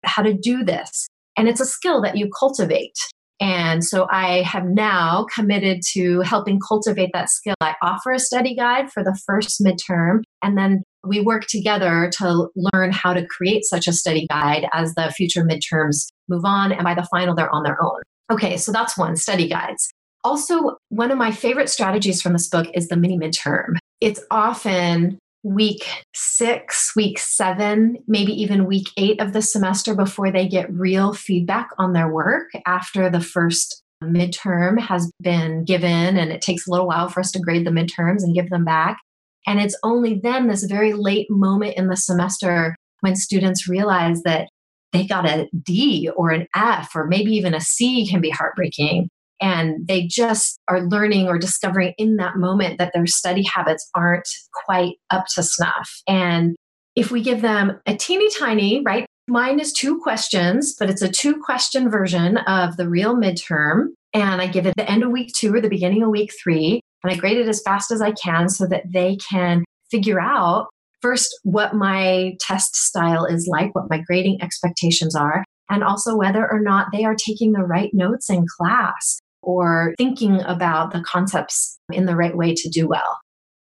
how 0.04 0.22
to 0.22 0.34
do 0.34 0.62
this. 0.62 1.08
And 1.36 1.48
it's 1.48 1.60
a 1.60 1.66
skill 1.66 2.02
that 2.02 2.16
you 2.16 2.28
cultivate. 2.38 2.96
And 3.40 3.84
so 3.84 4.06
I 4.10 4.42
have 4.42 4.64
now 4.64 5.26
committed 5.32 5.80
to 5.92 6.20
helping 6.22 6.58
cultivate 6.58 7.10
that 7.12 7.30
skill. 7.30 7.54
I 7.60 7.74
offer 7.82 8.10
a 8.12 8.18
study 8.18 8.54
guide 8.54 8.90
for 8.90 9.04
the 9.04 9.18
first 9.26 9.62
midterm, 9.62 10.22
and 10.42 10.58
then 10.58 10.82
we 11.06 11.20
work 11.20 11.46
together 11.46 12.10
to 12.18 12.48
learn 12.56 12.90
how 12.90 13.14
to 13.14 13.24
create 13.26 13.64
such 13.64 13.86
a 13.86 13.92
study 13.92 14.26
guide 14.28 14.66
as 14.72 14.94
the 14.94 15.12
future 15.16 15.44
midterms 15.44 16.08
move 16.28 16.44
on. 16.44 16.72
And 16.72 16.82
by 16.84 16.94
the 16.94 17.06
final, 17.10 17.34
they're 17.34 17.54
on 17.54 17.62
their 17.62 17.82
own. 17.82 18.00
Okay, 18.30 18.56
so 18.56 18.72
that's 18.72 18.98
one 18.98 19.16
study 19.16 19.48
guides. 19.48 19.88
Also, 20.24 20.76
one 20.88 21.10
of 21.10 21.18
my 21.18 21.30
favorite 21.30 21.68
strategies 21.68 22.20
from 22.20 22.32
this 22.32 22.48
book 22.48 22.66
is 22.74 22.88
the 22.88 22.96
mini 22.96 23.16
midterm. 23.16 23.76
It's 24.00 24.20
often 24.30 25.18
week 25.42 25.86
six, 26.14 26.92
week 26.96 27.18
seven, 27.18 27.98
maybe 28.06 28.32
even 28.32 28.66
week 28.66 28.88
eight 28.96 29.20
of 29.20 29.32
the 29.32 29.42
semester 29.42 29.94
before 29.94 30.32
they 30.32 30.48
get 30.48 30.72
real 30.72 31.12
feedback 31.12 31.68
on 31.78 31.92
their 31.92 32.12
work 32.12 32.48
after 32.66 33.08
the 33.08 33.20
first 33.20 33.82
midterm 34.02 34.80
has 34.80 35.10
been 35.20 35.64
given. 35.64 36.16
And 36.16 36.30
it 36.30 36.42
takes 36.42 36.66
a 36.66 36.70
little 36.70 36.86
while 36.86 37.08
for 37.08 37.20
us 37.20 37.30
to 37.32 37.40
grade 37.40 37.66
the 37.66 37.70
midterms 37.70 38.22
and 38.22 38.34
give 38.34 38.50
them 38.50 38.64
back. 38.64 38.98
And 39.46 39.60
it's 39.60 39.78
only 39.82 40.20
then, 40.22 40.48
this 40.48 40.64
very 40.64 40.92
late 40.92 41.26
moment 41.30 41.76
in 41.76 41.88
the 41.88 41.96
semester, 41.96 42.76
when 43.00 43.16
students 43.16 43.68
realize 43.68 44.22
that 44.22 44.48
they 44.92 45.06
got 45.06 45.26
a 45.26 45.48
D 45.64 46.10
or 46.16 46.30
an 46.30 46.46
F 46.54 46.90
or 46.94 47.06
maybe 47.06 47.32
even 47.32 47.54
a 47.54 47.60
C 47.60 48.06
can 48.06 48.20
be 48.20 48.30
heartbreaking. 48.30 49.08
And 49.40 49.86
they 49.86 50.06
just 50.06 50.58
are 50.68 50.88
learning 50.88 51.28
or 51.28 51.38
discovering 51.38 51.94
in 51.98 52.16
that 52.16 52.36
moment 52.36 52.78
that 52.78 52.92
their 52.94 53.06
study 53.06 53.42
habits 53.42 53.88
aren't 53.94 54.28
quite 54.64 54.96
up 55.10 55.26
to 55.34 55.42
snuff. 55.42 55.90
And 56.06 56.56
if 56.96 57.10
we 57.10 57.22
give 57.22 57.42
them 57.42 57.80
a 57.86 57.94
teeny 57.96 58.28
tiny, 58.38 58.82
right? 58.84 59.06
Mine 59.28 59.60
is 59.60 59.72
two 59.72 60.00
questions, 60.00 60.74
but 60.78 60.90
it's 60.90 61.02
a 61.02 61.08
two 61.08 61.40
question 61.40 61.90
version 61.90 62.38
of 62.38 62.76
the 62.76 62.88
real 62.88 63.14
midterm. 63.14 63.88
and 64.14 64.40
I 64.40 64.46
give 64.46 64.66
it 64.66 64.74
the 64.76 64.90
end 64.90 65.02
of 65.02 65.10
week 65.10 65.32
two 65.36 65.54
or 65.54 65.60
the 65.60 65.68
beginning 65.68 66.02
of 66.02 66.08
week 66.10 66.32
three, 66.42 66.80
and 67.04 67.12
I 67.12 67.16
grade 67.16 67.36
it 67.36 67.46
as 67.46 67.62
fast 67.62 67.90
as 67.90 68.00
I 68.00 68.12
can 68.12 68.48
so 68.48 68.66
that 68.66 68.84
they 68.90 69.16
can 69.16 69.64
figure 69.90 70.20
out 70.20 70.68
first 71.02 71.38
what 71.44 71.74
my 71.74 72.36
test 72.40 72.74
style 72.74 73.24
is 73.24 73.46
like, 73.46 73.74
what 73.74 73.90
my 73.90 74.00
grading 74.00 74.42
expectations 74.42 75.14
are, 75.14 75.44
and 75.70 75.84
also 75.84 76.16
whether 76.16 76.50
or 76.50 76.60
not 76.60 76.88
they 76.92 77.04
are 77.04 77.14
taking 77.14 77.52
the 77.52 77.62
right 77.62 77.90
notes 77.92 78.30
in 78.30 78.46
class 78.58 79.20
or 79.48 79.94
thinking 79.96 80.42
about 80.42 80.92
the 80.92 81.00
concepts 81.00 81.78
in 81.90 82.04
the 82.04 82.14
right 82.14 82.36
way 82.36 82.54
to 82.54 82.68
do 82.68 82.86
well. 82.86 83.18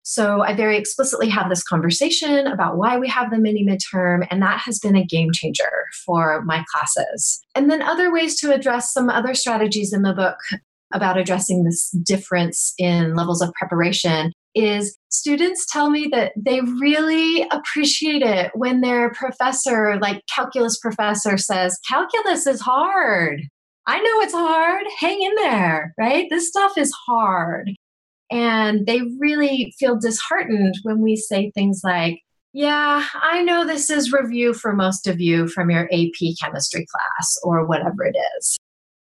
So 0.01 0.41
I 0.41 0.55
very 0.55 0.75
explicitly 0.75 1.29
have 1.29 1.49
this 1.49 1.63
conversation 1.63 2.47
about 2.47 2.77
why 2.77 2.97
we 2.97 3.07
have 3.09 3.29
the 3.29 3.37
mini 3.37 3.63
midterm, 3.63 4.25
and 4.31 4.41
that 4.41 4.59
has 4.61 4.79
been 4.79 4.95
a 4.95 5.05
game 5.05 5.29
changer 5.31 5.85
for 6.03 6.41
my 6.45 6.65
classes. 6.73 7.41
And 7.53 7.69
then 7.69 7.83
other 7.83 8.11
ways 8.11 8.39
to 8.39 8.51
address 8.51 8.91
some 8.91 9.09
other 9.09 9.35
strategies 9.35 9.93
in 9.93 10.01
the 10.01 10.13
book 10.13 10.37
about 10.93 11.17
addressing 11.17 11.63
this 11.63 11.91
difference 11.91 12.73
in 12.79 13.15
levels 13.15 13.41
of 13.41 13.53
preparation 13.53 14.31
is 14.55 14.97
students 15.09 15.67
tell 15.71 15.91
me 15.91 16.07
that 16.11 16.31
they 16.35 16.61
really 16.61 17.45
appreciate 17.51 18.23
it 18.23 18.49
when 18.55 18.81
their 18.81 19.11
professor, 19.11 19.99
like 20.01 20.23
calculus 20.33 20.79
professor, 20.79 21.37
says, 21.37 21.77
Calculus 21.87 22.47
is 22.47 22.61
hard. 22.61 23.41
I 23.87 23.99
know 23.99 24.21
it's 24.21 24.33
hard. 24.33 24.85
Hang 24.99 25.21
in 25.21 25.35
there, 25.35 25.93
right? 25.97 26.27
This 26.29 26.49
stuff 26.49 26.77
is 26.77 26.93
hard. 27.07 27.71
And 28.29 28.85
they 28.85 29.01
really 29.17 29.73
feel 29.79 29.97
disheartened 29.97 30.75
when 30.83 31.01
we 31.01 31.15
say 31.15 31.51
things 31.51 31.81
like, 31.85 32.19
yeah, 32.51 33.05
I 33.13 33.43
know 33.43 33.65
this 33.65 33.89
is 33.89 34.11
review 34.11 34.53
for 34.53 34.73
most 34.73 35.07
of 35.07 35.21
you 35.21 35.47
from 35.47 35.69
your 35.69 35.87
AP 35.93 36.35
chemistry 36.41 36.85
class 36.91 37.37
or 37.43 37.65
whatever 37.65 38.03
it 38.03 38.15
is. 38.37 38.57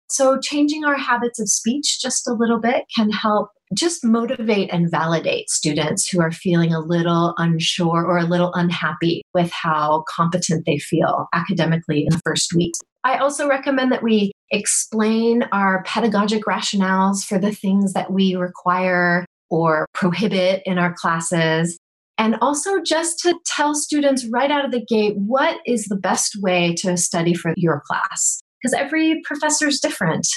So, 0.09 0.39
changing 0.39 0.85
our 0.85 0.95
habits 0.95 1.39
of 1.39 1.49
speech 1.49 1.99
just 2.01 2.27
a 2.27 2.33
little 2.33 2.59
bit 2.59 2.85
can 2.95 3.09
help 3.09 3.49
just 3.73 4.05
motivate 4.05 4.71
and 4.71 4.89
validate 4.89 5.49
students 5.49 6.07
who 6.07 6.21
are 6.21 6.31
feeling 6.31 6.73
a 6.73 6.79
little 6.79 7.33
unsure 7.37 8.05
or 8.05 8.17
a 8.17 8.23
little 8.23 8.53
unhappy 8.53 9.21
with 9.33 9.51
how 9.51 10.05
competent 10.09 10.65
they 10.65 10.77
feel 10.77 11.27
academically 11.33 12.05
in 12.05 12.09
the 12.11 12.21
first 12.25 12.53
week. 12.53 12.73
I 13.03 13.17
also 13.17 13.47
recommend 13.47 13.91
that 13.91 14.03
we 14.03 14.31
explain 14.51 15.43
our 15.51 15.83
pedagogic 15.83 16.43
rationales 16.43 17.23
for 17.23 17.37
the 17.37 17.51
things 17.51 17.93
that 17.93 18.11
we 18.11 18.35
require 18.35 19.25
or 19.49 19.85
prohibit 19.93 20.61
in 20.65 20.77
our 20.77 20.93
classes. 20.93 21.77
And 22.17 22.35
also 22.41 22.81
just 22.81 23.19
to 23.19 23.37
tell 23.45 23.75
students 23.75 24.25
right 24.31 24.49
out 24.49 24.65
of 24.65 24.71
the 24.71 24.83
gate 24.83 25.15
what 25.17 25.59
is 25.65 25.85
the 25.85 25.95
best 25.95 26.37
way 26.41 26.73
to 26.79 26.97
study 26.97 27.33
for 27.33 27.53
your 27.55 27.81
class. 27.85 28.41
Because 28.61 28.73
every 28.73 29.21
professor 29.23 29.67
is 29.67 29.79
different. 29.79 30.27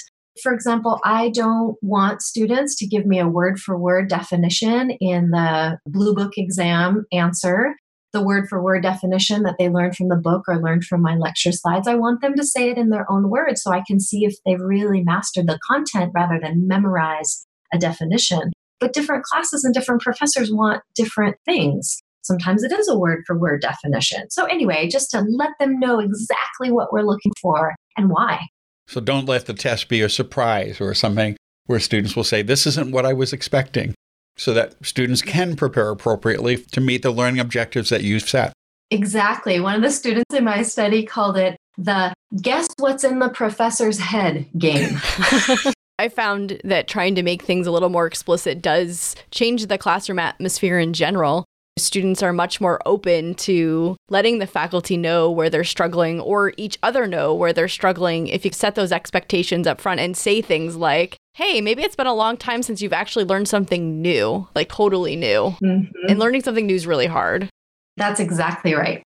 For 0.43 0.53
example, 0.53 1.01
I 1.05 1.31
don't 1.31 1.77
want 1.83 2.23
students 2.23 2.77
to 2.77 2.87
give 2.87 3.07
me 3.07 3.19
a 3.19 3.29
word 3.29 3.59
for 3.59 3.79
word 3.79 4.09
definition 4.09 4.91
in 5.01 5.31
the 5.31 5.79
Blue 5.87 6.15
Book 6.15 6.33
exam 6.37 7.05
answer 7.13 7.75
the 8.13 8.23
word 8.23 8.49
for 8.49 8.63
word 8.63 8.83
definition 8.83 9.43
that 9.43 9.57
they 9.59 9.69
learned 9.69 9.97
from 9.97 10.09
the 10.09 10.17
book 10.17 10.45
or 10.49 10.61
learned 10.61 10.85
from 10.85 11.03
my 11.03 11.15
lecture 11.17 11.53
slides. 11.53 11.87
I 11.87 11.95
want 11.95 12.21
them 12.21 12.35
to 12.35 12.45
say 12.45 12.71
it 12.71 12.79
in 12.79 12.91
their 12.91 13.11
own 13.11 13.31
words 13.31 13.63
so 13.63 13.71
I 13.71 13.83
can 13.87 14.01
see 14.01 14.25
if 14.25 14.35
they've 14.45 14.61
really 14.61 15.03
mastered 15.03 15.47
the 15.47 15.59
content 15.67 16.13
rather 16.15 16.39
than 16.43 16.67
memorize 16.67 17.47
a 17.73 17.79
definition. 17.79 18.53
But 18.81 18.93
different 18.93 19.25
classes 19.25 19.65
and 19.65 19.75
different 19.75 20.03
professors 20.03 20.51
want 20.53 20.83
different 20.95 21.37
things. 21.45 22.01
Sometimes 22.23 22.63
it 22.63 22.73
is 22.73 22.89
a 22.89 22.99
word 22.99 23.23
for 23.27 23.39
word 23.39 23.61
definition. 23.61 24.31
So, 24.31 24.45
anyway, 24.47 24.89
just 24.89 25.11
to 25.11 25.21
let 25.21 25.51
them 25.59 25.79
know 25.79 26.01
exactly 26.01 26.71
what 26.71 26.93
we're 26.93 27.03
looking 27.03 27.33
for 27.41 27.75
and 27.97 28.11
why. 28.11 28.41
So, 28.89 29.01
don't 29.01 29.27
let 29.27 29.47
the 29.47 29.55
test 29.55 29.89
be 29.89 30.01
a 30.03 30.09
surprise 30.09 30.81
or 30.81 30.93
something 30.95 31.37
where 31.67 31.81
students 31.81 32.17
will 32.17 32.25
say, 32.25 32.43
This 32.43 32.67
isn't 32.67 32.93
what 32.93 33.07
I 33.07 33.13
was 33.13 33.33
expecting 33.33 33.95
so 34.41 34.55
that 34.55 34.75
students 34.85 35.21
can 35.21 35.55
prepare 35.55 35.91
appropriately 35.91 36.57
to 36.57 36.81
meet 36.81 37.03
the 37.03 37.11
learning 37.11 37.39
objectives 37.39 37.91
that 37.91 38.03
you've 38.03 38.27
set. 38.27 38.55
Exactly. 38.91 39.61
One 39.61 39.75
of 39.75 39.83
the 39.83 39.91
students 39.91 40.35
in 40.35 40.45
my 40.45 40.63
study 40.63 41.05
called 41.05 41.37
it 41.37 41.59
the 41.77 42.15
guess 42.41 42.67
what's 42.79 43.05
in 43.05 43.19
the 43.19 43.29
professor's 43.29 43.99
head 43.99 44.47
game. 44.57 44.99
I 45.99 46.09
found 46.09 46.59
that 46.65 46.89
trying 46.89 47.15
to 47.17 47.23
make 47.23 47.43
things 47.43 47.67
a 47.67 47.71
little 47.71 47.91
more 47.91 48.07
explicit 48.07 48.63
does 48.63 49.15
change 49.31 49.67
the 49.67 49.77
classroom 49.77 50.19
atmosphere 50.19 50.79
in 50.79 50.95
general. 50.95 51.45
Students 51.83 52.23
are 52.23 52.33
much 52.33 52.61
more 52.61 52.81
open 52.87 53.35
to 53.37 53.97
letting 54.09 54.39
the 54.39 54.47
faculty 54.47 54.97
know 54.97 55.31
where 55.31 55.51
they're 55.51 55.65
struggling 55.65 56.21
or 56.21 56.53
each 56.57 56.79
other 56.83 57.07
know 57.07 57.35
where 57.35 57.53
they're 57.53 57.69
struggling 57.69 58.29
if 58.29 58.45
you 58.45 58.53
set 58.53 58.75
those 58.75 58.93
expectations 58.93 59.67
up 59.67 59.81
front 59.81 60.01
and 60.01 60.17
say 60.17 60.41
things 60.41 60.77
like, 60.77 61.17
hey, 61.35 61.61
maybe 61.61 61.83
it's 61.83 61.97
been 61.97 62.07
a 62.07 62.15
long 62.15 62.37
time 62.37 62.63
since 62.63 62.83
you've 62.83 62.93
actually 62.93 63.25
learned 63.25 63.49
something 63.49 64.03
new, 64.03 64.47
like 64.55 64.69
totally 64.69 65.17
new. 65.17 65.55
Mm-hmm. 65.63 66.09
And 66.09 66.19
learning 66.19 66.43
something 66.43 66.67
new 66.67 66.75
is 66.75 66.87
really 66.87 67.07
hard. 67.07 67.49
That's 67.97 68.21
exactly 68.21 68.75
right. 68.75 69.03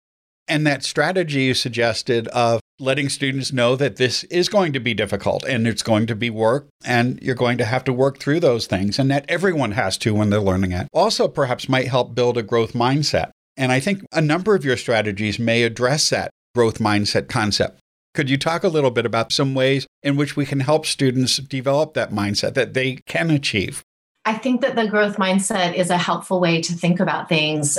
And 0.50 0.66
that 0.66 0.82
strategy 0.82 1.42
you 1.42 1.54
suggested 1.54 2.26
of 2.28 2.60
letting 2.80 3.08
students 3.08 3.52
know 3.52 3.76
that 3.76 3.96
this 3.96 4.24
is 4.24 4.48
going 4.48 4.72
to 4.72 4.80
be 4.80 4.94
difficult 4.94 5.44
and 5.44 5.64
it's 5.68 5.84
going 5.84 6.08
to 6.08 6.16
be 6.16 6.28
work 6.28 6.66
and 6.84 7.22
you're 7.22 7.36
going 7.36 7.56
to 7.58 7.64
have 7.64 7.84
to 7.84 7.92
work 7.92 8.18
through 8.18 8.40
those 8.40 8.66
things 8.66 8.98
and 8.98 9.08
that 9.12 9.24
everyone 9.28 9.70
has 9.72 9.96
to 9.98 10.12
when 10.12 10.30
they're 10.30 10.40
learning 10.40 10.72
it. 10.72 10.88
Also, 10.92 11.28
perhaps 11.28 11.68
might 11.68 11.86
help 11.86 12.16
build 12.16 12.36
a 12.36 12.42
growth 12.42 12.72
mindset. 12.72 13.30
And 13.56 13.70
I 13.70 13.78
think 13.78 14.04
a 14.10 14.20
number 14.20 14.56
of 14.56 14.64
your 14.64 14.76
strategies 14.76 15.38
may 15.38 15.62
address 15.62 16.10
that 16.10 16.32
growth 16.52 16.78
mindset 16.78 17.28
concept. 17.28 17.78
Could 18.12 18.28
you 18.28 18.36
talk 18.36 18.64
a 18.64 18.68
little 18.68 18.90
bit 18.90 19.06
about 19.06 19.30
some 19.30 19.54
ways 19.54 19.86
in 20.02 20.16
which 20.16 20.34
we 20.34 20.44
can 20.44 20.60
help 20.60 20.84
students 20.84 21.36
develop 21.36 21.94
that 21.94 22.10
mindset 22.10 22.54
that 22.54 22.74
they 22.74 22.96
can 23.06 23.30
achieve? 23.30 23.84
I 24.24 24.34
think 24.34 24.62
that 24.62 24.74
the 24.74 24.88
growth 24.88 25.16
mindset 25.16 25.74
is 25.74 25.90
a 25.90 25.96
helpful 25.96 26.40
way 26.40 26.60
to 26.60 26.72
think 26.72 26.98
about 27.00 27.28
things, 27.28 27.78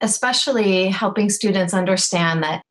especially 0.00 0.88
helping 0.88 1.30
students 1.30 1.74
understand 1.74 2.42
that 2.42 2.62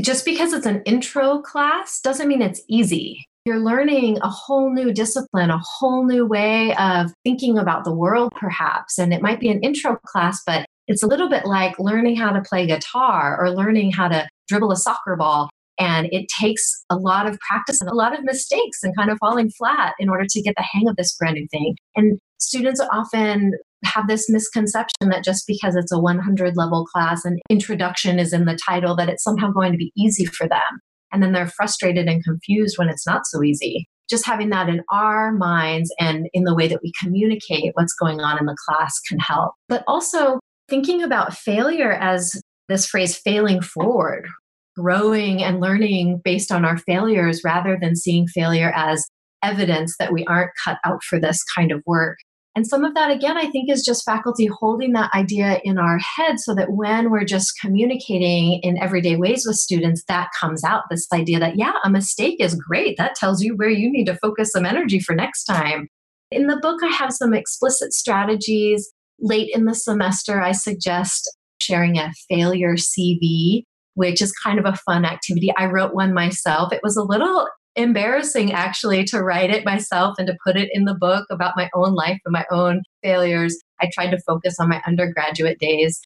just 0.00 0.24
because 0.24 0.52
it's 0.52 0.66
an 0.66 0.82
intro 0.82 1.40
class 1.40 2.00
doesn't 2.00 2.28
mean 2.28 2.42
it's 2.42 2.60
easy. 2.68 3.24
You're 3.44 3.60
learning 3.60 4.18
a 4.22 4.28
whole 4.28 4.72
new 4.72 4.92
discipline, 4.92 5.50
a 5.50 5.60
whole 5.62 6.04
new 6.04 6.26
way 6.26 6.74
of 6.76 7.12
thinking 7.24 7.58
about 7.58 7.84
the 7.84 7.94
world, 7.94 8.32
perhaps. 8.36 8.98
And 8.98 9.14
it 9.14 9.22
might 9.22 9.40
be 9.40 9.48
an 9.48 9.62
intro 9.62 9.96
class, 10.04 10.42
but 10.44 10.66
it's 10.88 11.02
a 11.02 11.06
little 11.06 11.28
bit 11.28 11.46
like 11.46 11.78
learning 11.78 12.16
how 12.16 12.32
to 12.32 12.42
play 12.42 12.66
guitar 12.66 13.40
or 13.40 13.50
learning 13.50 13.92
how 13.92 14.08
to 14.08 14.28
dribble 14.48 14.72
a 14.72 14.76
soccer 14.76 15.16
ball. 15.16 15.48
And 15.78 16.08
it 16.10 16.26
takes 16.28 16.84
a 16.90 16.96
lot 16.96 17.26
of 17.26 17.38
practice 17.40 17.80
and 17.80 17.90
a 17.90 17.94
lot 17.94 18.18
of 18.18 18.24
mistakes 18.24 18.82
and 18.82 18.96
kind 18.96 19.10
of 19.10 19.18
falling 19.18 19.50
flat 19.50 19.94
in 19.98 20.08
order 20.08 20.24
to 20.28 20.42
get 20.42 20.54
the 20.56 20.64
hang 20.72 20.88
of 20.88 20.96
this 20.96 21.14
brand 21.16 21.34
new 21.34 21.46
thing. 21.48 21.76
And 21.94 22.18
students 22.38 22.80
often 22.92 23.52
have 23.84 24.08
this 24.08 24.28
misconception 24.28 25.08
that 25.10 25.24
just 25.24 25.46
because 25.46 25.76
it's 25.76 25.92
a 25.92 25.98
100 25.98 26.56
level 26.56 26.84
class 26.86 27.24
and 27.24 27.40
introduction 27.50 28.18
is 28.18 28.32
in 28.32 28.44
the 28.44 28.58
title, 28.66 28.96
that 28.96 29.08
it's 29.08 29.22
somehow 29.22 29.50
going 29.50 29.72
to 29.72 29.78
be 29.78 29.92
easy 29.96 30.26
for 30.26 30.48
them. 30.48 30.80
And 31.12 31.22
then 31.22 31.32
they're 31.32 31.46
frustrated 31.46 32.08
and 32.08 32.24
confused 32.24 32.78
when 32.78 32.88
it's 32.88 33.06
not 33.06 33.26
so 33.26 33.42
easy. 33.42 33.86
Just 34.08 34.26
having 34.26 34.50
that 34.50 34.68
in 34.68 34.82
our 34.90 35.32
minds 35.32 35.92
and 35.98 36.28
in 36.32 36.44
the 36.44 36.54
way 36.54 36.68
that 36.68 36.80
we 36.82 36.92
communicate 37.02 37.72
what's 37.74 37.94
going 37.94 38.20
on 38.20 38.38
in 38.38 38.46
the 38.46 38.56
class 38.66 38.98
can 39.08 39.18
help. 39.18 39.52
But 39.68 39.84
also 39.86 40.38
thinking 40.68 41.02
about 41.02 41.34
failure 41.34 41.92
as 41.92 42.40
this 42.68 42.86
phrase 42.86 43.16
failing 43.16 43.60
forward, 43.60 44.26
growing 44.76 45.42
and 45.42 45.60
learning 45.60 46.20
based 46.24 46.52
on 46.52 46.64
our 46.64 46.78
failures 46.78 47.42
rather 47.44 47.78
than 47.80 47.96
seeing 47.96 48.26
failure 48.26 48.72
as 48.74 49.04
evidence 49.42 49.96
that 49.98 50.12
we 50.12 50.24
aren't 50.26 50.50
cut 50.62 50.78
out 50.84 51.02
for 51.04 51.20
this 51.20 51.42
kind 51.56 51.72
of 51.72 51.82
work. 51.86 52.18
And 52.56 52.66
some 52.66 52.84
of 52.84 52.94
that, 52.94 53.10
again, 53.10 53.36
I 53.36 53.50
think 53.50 53.70
is 53.70 53.84
just 53.84 54.04
faculty 54.04 54.46
holding 54.46 54.92
that 54.94 55.12
idea 55.14 55.60
in 55.62 55.78
our 55.78 55.98
head 55.98 56.40
so 56.40 56.54
that 56.54 56.72
when 56.72 57.10
we're 57.10 57.26
just 57.26 57.60
communicating 57.60 58.60
in 58.62 58.78
everyday 58.82 59.16
ways 59.16 59.44
with 59.46 59.56
students, 59.56 60.02
that 60.08 60.30
comes 60.40 60.64
out 60.64 60.84
this 60.90 61.06
idea 61.12 61.38
that, 61.38 61.56
yeah, 61.56 61.74
a 61.84 61.90
mistake 61.90 62.36
is 62.40 62.54
great. 62.54 62.96
That 62.96 63.14
tells 63.14 63.42
you 63.42 63.54
where 63.54 63.68
you 63.68 63.92
need 63.92 64.06
to 64.06 64.16
focus 64.16 64.52
some 64.52 64.64
energy 64.64 65.00
for 65.00 65.14
next 65.14 65.44
time. 65.44 65.88
In 66.30 66.46
the 66.46 66.56
book, 66.56 66.82
I 66.82 66.88
have 66.88 67.12
some 67.12 67.34
explicit 67.34 67.92
strategies. 67.92 68.90
Late 69.20 69.50
in 69.54 69.66
the 69.66 69.74
semester, 69.74 70.40
I 70.40 70.52
suggest 70.52 71.30
sharing 71.60 71.98
a 71.98 72.12
failure 72.28 72.76
CV 72.76 73.64
which 73.96 74.20
is 74.20 74.32
kind 74.44 74.58
of 74.58 74.66
a 74.66 74.76
fun 74.76 75.06
activity. 75.06 75.50
I 75.56 75.64
wrote 75.66 75.94
one 75.94 76.12
myself. 76.12 76.70
It 76.70 76.80
was 76.82 76.96
a 76.96 77.02
little 77.02 77.48
embarrassing 77.76 78.52
actually 78.52 79.04
to 79.04 79.22
write 79.22 79.50
it 79.50 79.64
myself 79.64 80.16
and 80.18 80.26
to 80.26 80.36
put 80.44 80.56
it 80.56 80.70
in 80.72 80.84
the 80.84 80.94
book 80.94 81.26
about 81.30 81.56
my 81.56 81.70
own 81.74 81.94
life 81.94 82.18
and 82.24 82.32
my 82.32 82.44
own 82.50 82.82
failures. 83.02 83.56
I 83.80 83.90
tried 83.92 84.10
to 84.10 84.20
focus 84.26 84.56
on 84.58 84.68
my 84.68 84.82
undergraduate 84.86 85.58
days, 85.58 86.00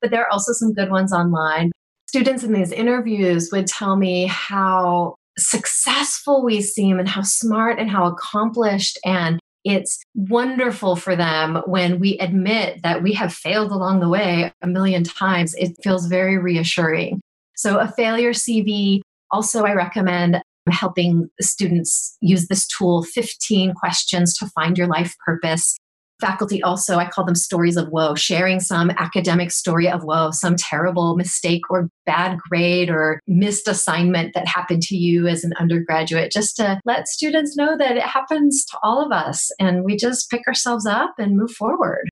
but 0.00 0.10
there 0.10 0.22
are 0.22 0.32
also 0.32 0.52
some 0.52 0.72
good 0.72 0.90
ones 0.90 1.12
online. 1.12 1.72
Students 2.08 2.44
in 2.44 2.52
these 2.52 2.72
interviews 2.72 3.50
would 3.52 3.66
tell 3.66 3.96
me 3.96 4.26
how 4.26 5.16
successful 5.38 6.44
we 6.44 6.62
seem 6.62 6.98
and 6.98 7.08
how 7.08 7.22
smart 7.22 7.78
and 7.78 7.90
how 7.90 8.06
accomplished 8.06 8.98
and 9.04 9.38
it's 9.66 10.00
wonderful 10.14 10.94
for 10.94 11.16
them 11.16 11.60
when 11.66 11.98
we 11.98 12.16
admit 12.18 12.80
that 12.84 13.02
we 13.02 13.12
have 13.14 13.34
failed 13.34 13.72
along 13.72 13.98
the 13.98 14.08
way 14.08 14.52
a 14.62 14.66
million 14.68 15.02
times. 15.02 15.56
It 15.56 15.72
feels 15.82 16.06
very 16.06 16.38
reassuring. 16.38 17.20
So, 17.56 17.80
a 17.80 17.88
failure 17.88 18.32
CV. 18.32 19.00
Also, 19.32 19.64
I 19.64 19.72
recommend 19.72 20.40
helping 20.70 21.28
students 21.40 22.16
use 22.20 22.48
this 22.48 22.66
tool 22.66 23.02
15 23.02 23.74
questions 23.74 24.36
to 24.38 24.46
find 24.48 24.76
your 24.76 24.86
life 24.86 25.14
purpose. 25.24 25.76
Faculty 26.18 26.62
also 26.62 26.96
i 26.96 27.06
call 27.06 27.26
them 27.26 27.34
stories 27.34 27.76
of 27.76 27.90
woe 27.90 28.14
sharing 28.14 28.58
some 28.58 28.88
academic 28.92 29.50
story 29.50 29.86
of 29.86 30.02
woe 30.02 30.30
some 30.30 30.56
terrible 30.56 31.14
mistake 31.14 31.60
or 31.68 31.90
bad 32.06 32.38
grade 32.38 32.88
or 32.88 33.20
missed 33.26 33.68
assignment 33.68 34.32
that 34.32 34.48
happened 34.48 34.80
to 34.80 34.96
you 34.96 35.26
as 35.26 35.44
an 35.44 35.52
undergraduate 35.60 36.32
just 36.32 36.56
to 36.56 36.80
let 36.86 37.06
students 37.06 37.54
know 37.54 37.76
that 37.76 37.98
it 37.98 38.02
happens 38.02 38.64
to 38.64 38.78
all 38.82 39.04
of 39.04 39.12
us 39.12 39.50
and 39.60 39.84
we 39.84 39.94
just 39.94 40.30
pick 40.30 40.40
ourselves 40.48 40.86
up 40.86 41.12
and 41.18 41.36
move 41.36 41.50
forward. 41.50 42.08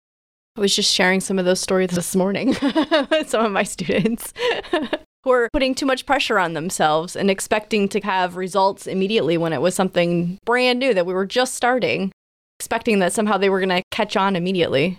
I 0.54 0.60
was 0.60 0.76
just 0.76 0.92
sharing 0.92 1.20
some 1.20 1.38
of 1.38 1.46
those 1.46 1.60
stories 1.60 1.90
this 1.90 2.14
morning 2.14 2.48
with 3.10 3.30
some 3.30 3.46
of 3.46 3.52
my 3.52 3.62
students 3.62 4.34
who 5.24 5.32
are 5.32 5.48
putting 5.52 5.74
too 5.74 5.86
much 5.86 6.04
pressure 6.04 6.38
on 6.38 6.52
themselves 6.52 7.16
and 7.16 7.30
expecting 7.30 7.88
to 7.88 8.00
have 8.00 8.36
results 8.36 8.86
immediately 8.86 9.38
when 9.38 9.54
it 9.54 9.60
was 9.60 9.74
something 9.74 10.38
brand 10.44 10.78
new 10.78 10.92
that 10.92 11.06
we 11.06 11.14
were 11.14 11.26
just 11.26 11.54
starting, 11.54 12.12
expecting 12.60 12.98
that 12.98 13.12
somehow 13.12 13.38
they 13.38 13.48
were 13.48 13.58
going 13.60 13.70
to 13.70 13.82
catch 13.90 14.16
on 14.16 14.36
immediately. 14.36 14.98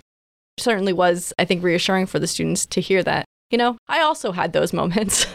certainly 0.58 0.92
was, 0.92 1.32
I 1.38 1.44
think, 1.44 1.62
reassuring 1.62 2.06
for 2.06 2.18
the 2.18 2.26
students 2.26 2.66
to 2.66 2.80
hear 2.80 3.02
that. 3.04 3.24
You 3.50 3.58
know, 3.58 3.76
I 3.88 4.00
also 4.00 4.32
had 4.32 4.52
those 4.52 4.72
moments. 4.72 5.26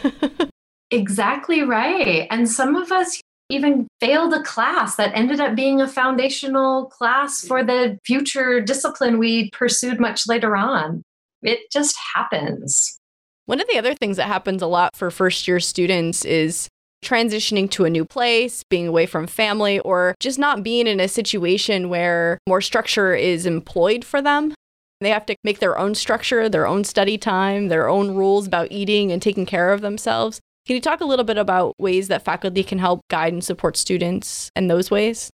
exactly 0.90 1.62
right. 1.62 2.26
And 2.30 2.48
some 2.48 2.76
of 2.76 2.92
us 2.92 3.18
even 3.48 3.86
failed 4.00 4.34
a 4.34 4.42
class 4.42 4.96
that 4.96 5.14
ended 5.14 5.40
up 5.40 5.54
being 5.54 5.80
a 5.80 5.88
foundational 5.88 6.86
class 6.86 7.44
for 7.46 7.64
the 7.64 7.98
future 8.04 8.60
discipline 8.60 9.18
we 9.18 9.50
pursued 9.50 10.00
much 10.00 10.26
later 10.26 10.54
on. 10.56 11.02
It 11.42 11.60
just 11.70 11.96
happens. 12.14 12.98
One 13.46 13.60
of 13.60 13.66
the 13.68 13.78
other 13.78 13.94
things 13.94 14.18
that 14.18 14.28
happens 14.28 14.62
a 14.62 14.66
lot 14.66 14.94
for 14.94 15.10
first 15.10 15.48
year 15.48 15.58
students 15.58 16.24
is 16.24 16.68
transitioning 17.04 17.68
to 17.72 17.84
a 17.84 17.90
new 17.90 18.04
place, 18.04 18.62
being 18.70 18.86
away 18.86 19.06
from 19.06 19.26
family, 19.26 19.80
or 19.80 20.14
just 20.20 20.38
not 20.38 20.62
being 20.62 20.86
in 20.86 21.00
a 21.00 21.08
situation 21.08 21.88
where 21.88 22.38
more 22.48 22.60
structure 22.60 23.14
is 23.14 23.44
employed 23.44 24.04
for 24.04 24.22
them. 24.22 24.54
They 25.00 25.10
have 25.10 25.26
to 25.26 25.34
make 25.42 25.58
their 25.58 25.76
own 25.76 25.96
structure, 25.96 26.48
their 26.48 26.66
own 26.66 26.84
study 26.84 27.18
time, 27.18 27.66
their 27.66 27.88
own 27.88 28.14
rules 28.14 28.46
about 28.46 28.70
eating 28.70 29.10
and 29.10 29.20
taking 29.20 29.46
care 29.46 29.72
of 29.72 29.80
themselves. 29.80 30.40
Can 30.64 30.76
you 30.76 30.80
talk 30.80 31.00
a 31.00 31.04
little 31.04 31.24
bit 31.24 31.38
about 31.38 31.74
ways 31.80 32.06
that 32.06 32.24
faculty 32.24 32.62
can 32.62 32.78
help 32.78 33.00
guide 33.10 33.32
and 33.32 33.42
support 33.42 33.76
students 33.76 34.48
in 34.54 34.68
those 34.68 34.92
ways? 34.92 35.28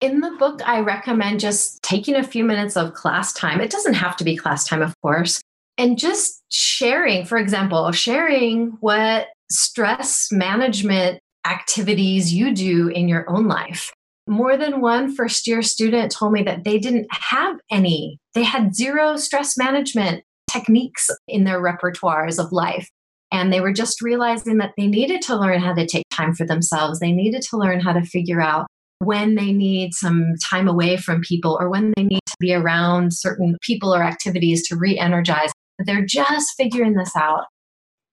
In 0.00 0.20
the 0.20 0.32
book, 0.32 0.60
I 0.68 0.80
recommend 0.80 1.38
just 1.38 1.80
taking 1.84 2.16
a 2.16 2.24
few 2.24 2.42
minutes 2.42 2.76
of 2.76 2.94
class 2.94 3.32
time. 3.32 3.60
It 3.60 3.70
doesn't 3.70 3.94
have 3.94 4.16
to 4.16 4.24
be 4.24 4.36
class 4.36 4.66
time, 4.66 4.82
of 4.82 4.92
course, 5.00 5.40
and 5.78 5.98
just 5.98 6.42
sharing, 6.50 7.24
for 7.24 7.38
example, 7.38 7.90
sharing 7.92 8.76
what 8.80 9.28
stress 9.50 10.28
management 10.30 11.20
activities 11.46 12.32
you 12.32 12.54
do 12.54 12.88
in 12.88 13.08
your 13.08 13.28
own 13.28 13.48
life. 13.48 13.90
More 14.28 14.56
than 14.56 14.80
one 14.80 15.14
first 15.14 15.46
year 15.48 15.62
student 15.62 16.12
told 16.12 16.32
me 16.32 16.42
that 16.44 16.64
they 16.64 16.78
didn't 16.78 17.08
have 17.10 17.56
any, 17.70 18.18
they 18.34 18.44
had 18.44 18.74
zero 18.74 19.16
stress 19.16 19.58
management 19.58 20.22
techniques 20.50 21.10
in 21.26 21.44
their 21.44 21.60
repertoires 21.60 22.38
of 22.38 22.52
life. 22.52 22.88
And 23.32 23.52
they 23.52 23.60
were 23.60 23.72
just 23.72 24.02
realizing 24.02 24.58
that 24.58 24.72
they 24.76 24.86
needed 24.86 25.22
to 25.22 25.36
learn 25.36 25.60
how 25.60 25.72
to 25.74 25.86
take 25.86 26.04
time 26.10 26.34
for 26.34 26.46
themselves. 26.46 27.00
They 27.00 27.12
needed 27.12 27.42
to 27.50 27.56
learn 27.56 27.80
how 27.80 27.94
to 27.94 28.02
figure 28.02 28.40
out 28.40 28.66
when 28.98 29.34
they 29.34 29.52
need 29.52 29.94
some 29.94 30.34
time 30.48 30.68
away 30.68 30.96
from 30.96 31.22
people 31.22 31.56
or 31.58 31.68
when 31.68 31.92
they 31.96 32.04
need 32.04 32.20
to 32.26 32.36
be 32.38 32.54
around 32.54 33.14
certain 33.14 33.56
people 33.62 33.92
or 33.92 34.02
activities 34.02 34.68
to 34.68 34.76
re 34.76 34.98
energize. 34.98 35.50
But 35.78 35.86
they're 35.86 36.04
just 36.04 36.54
figuring 36.56 36.94
this 36.94 37.14
out. 37.16 37.44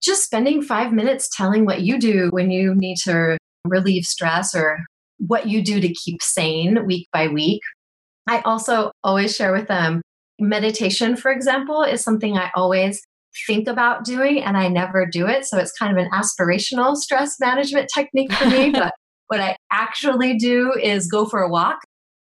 Just 0.03 0.25
spending 0.25 0.63
five 0.63 0.93
minutes 0.93 1.29
telling 1.35 1.65
what 1.65 1.81
you 1.81 1.99
do 1.99 2.29
when 2.31 2.51
you 2.51 2.75
need 2.75 2.97
to 3.05 3.39
relieve 3.65 4.05
stress 4.05 4.55
or 4.55 4.79
what 5.19 5.49
you 5.49 5.63
do 5.63 5.81
to 5.81 5.93
keep 5.93 6.23
sane 6.23 6.87
week 6.87 7.09
by 7.13 7.29
week. 7.29 7.61
I 8.29 8.41
also 8.41 8.93
always 9.03 9.35
share 9.35 9.53
with 9.53 9.69
them 9.69 10.03
meditation, 10.39 11.17
for 11.17 11.31
example, 11.31 11.83
is 11.83 12.03
something 12.03 12.37
I 12.37 12.51
always 12.55 13.03
think 13.47 13.69
about 13.69 14.05
doing 14.05 14.43
and 14.43 14.57
I 14.57 14.69
never 14.69 15.07
do 15.07 15.27
it. 15.27 15.45
So 15.45 15.59
it's 15.59 15.73
kind 15.73 15.97
of 15.97 16.03
an 16.03 16.11
aspirational 16.11 16.97
stress 16.97 17.39
management 17.41 17.91
technique 17.95 18.33
for 18.33 18.47
me. 18.47 18.71
but 18.73 18.93
what 19.29 19.41
I 19.41 19.57
actually 19.73 20.37
do 20.37 20.73
is 20.73 21.09
go 21.09 21.27
for 21.27 21.41
a 21.41 21.49
walk. 21.49 21.79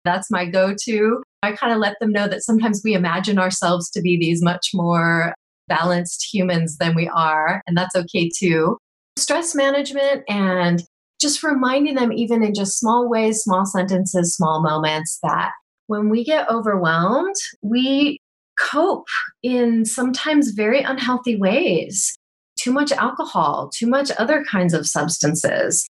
That's 0.06 0.30
my 0.30 0.46
go 0.46 0.76
to. 0.86 1.24
I 1.44 1.52
kind 1.52 1.74
of 1.74 1.80
let 1.80 1.98
them 2.00 2.12
know 2.12 2.28
that 2.30 2.44
sometimes 2.44 2.82
we 2.84 2.94
imagine 2.94 3.38
ourselves 3.38 3.90
to 3.92 4.02
be 4.02 4.18
these 4.18 4.42
much 4.42 4.70
more 4.74 5.36
balanced 5.68 6.34
humans 6.34 6.78
than 6.78 6.96
we 6.96 7.10
are, 7.10 7.62
and 7.68 7.78
that's 7.78 7.96
okay 7.96 8.30
too. 8.36 8.78
Stress 9.18 9.54
management 9.54 10.24
and 10.30 10.84
just 11.22 11.44
reminding 11.44 11.96
them, 11.96 12.14
even 12.14 12.44
in 12.44 12.54
just 12.54 12.80
small 12.80 13.10
ways, 13.10 13.42
small 13.42 13.66
sentences, 13.66 14.36
small 14.36 14.62
moments, 14.62 15.20
that 15.22 15.52
when 15.88 16.10
we 16.10 16.24
get 16.24 16.50
overwhelmed, 16.50 17.36
we 17.62 18.20
cope 18.58 19.08
in 19.42 19.86
sometimes 19.86 20.52
very 20.52 20.82
unhealthy 20.82 21.36
ways. 21.36 22.16
Too 22.58 22.72
much 22.72 22.94
alcohol, 22.94 23.70
too 23.76 23.88
much 23.88 24.12
other 24.18 24.46
kinds 24.50 24.74
of 24.74 24.88
substances. 24.88 25.88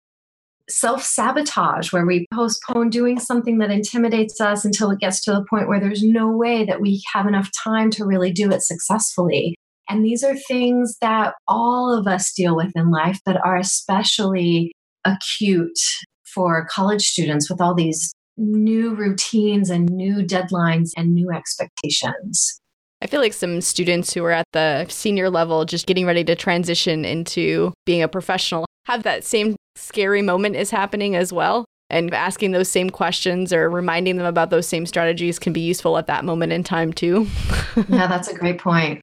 Self 0.70 1.02
sabotage, 1.02 1.92
where 1.92 2.06
we 2.06 2.26
postpone 2.32 2.90
doing 2.90 3.18
something 3.18 3.58
that 3.58 3.70
intimidates 3.70 4.40
us 4.40 4.64
until 4.64 4.90
it 4.90 5.00
gets 5.00 5.24
to 5.24 5.32
the 5.32 5.44
point 5.48 5.68
where 5.68 5.80
there's 5.80 6.02
no 6.02 6.30
way 6.30 6.64
that 6.64 6.80
we 6.80 7.02
have 7.14 7.26
enough 7.26 7.48
time 7.64 7.90
to 7.92 8.04
really 8.04 8.32
do 8.32 8.50
it 8.50 8.62
successfully. 8.62 9.54
And 9.88 10.04
these 10.04 10.22
are 10.22 10.36
things 10.36 10.98
that 11.00 11.34
all 11.46 11.96
of 11.96 12.06
us 12.06 12.32
deal 12.34 12.54
with 12.54 12.72
in 12.76 12.90
life, 12.90 13.18
but 13.24 13.42
are 13.44 13.56
especially 13.56 14.72
acute 15.04 15.78
for 16.26 16.66
college 16.70 17.02
students 17.02 17.48
with 17.48 17.60
all 17.60 17.74
these 17.74 18.12
new 18.36 18.94
routines 18.94 19.70
and 19.70 19.88
new 19.88 20.16
deadlines 20.16 20.90
and 20.96 21.14
new 21.14 21.30
expectations. 21.32 22.60
I 23.00 23.06
feel 23.06 23.20
like 23.20 23.32
some 23.32 23.60
students 23.60 24.12
who 24.12 24.24
are 24.24 24.32
at 24.32 24.46
the 24.52 24.86
senior 24.88 25.30
level, 25.30 25.64
just 25.64 25.86
getting 25.86 26.04
ready 26.04 26.24
to 26.24 26.34
transition 26.34 27.04
into 27.04 27.72
being 27.86 28.02
a 28.02 28.08
professional, 28.08 28.66
have 28.88 29.02
that 29.02 29.22
same 29.22 29.54
scary 29.76 30.22
moment 30.22 30.56
is 30.56 30.70
happening 30.70 31.14
as 31.14 31.32
well. 31.32 31.66
And 31.90 32.12
asking 32.12 32.50
those 32.50 32.68
same 32.68 32.90
questions 32.90 33.52
or 33.52 33.70
reminding 33.70 34.16
them 34.16 34.26
about 34.26 34.50
those 34.50 34.66
same 34.66 34.86
strategies 34.86 35.38
can 35.38 35.52
be 35.52 35.60
useful 35.60 35.96
at 35.96 36.06
that 36.06 36.24
moment 36.24 36.52
in 36.52 36.64
time, 36.64 36.92
too. 36.92 37.26
yeah, 37.88 38.06
that's 38.06 38.28
a 38.28 38.34
great 38.34 38.58
point. 38.58 39.00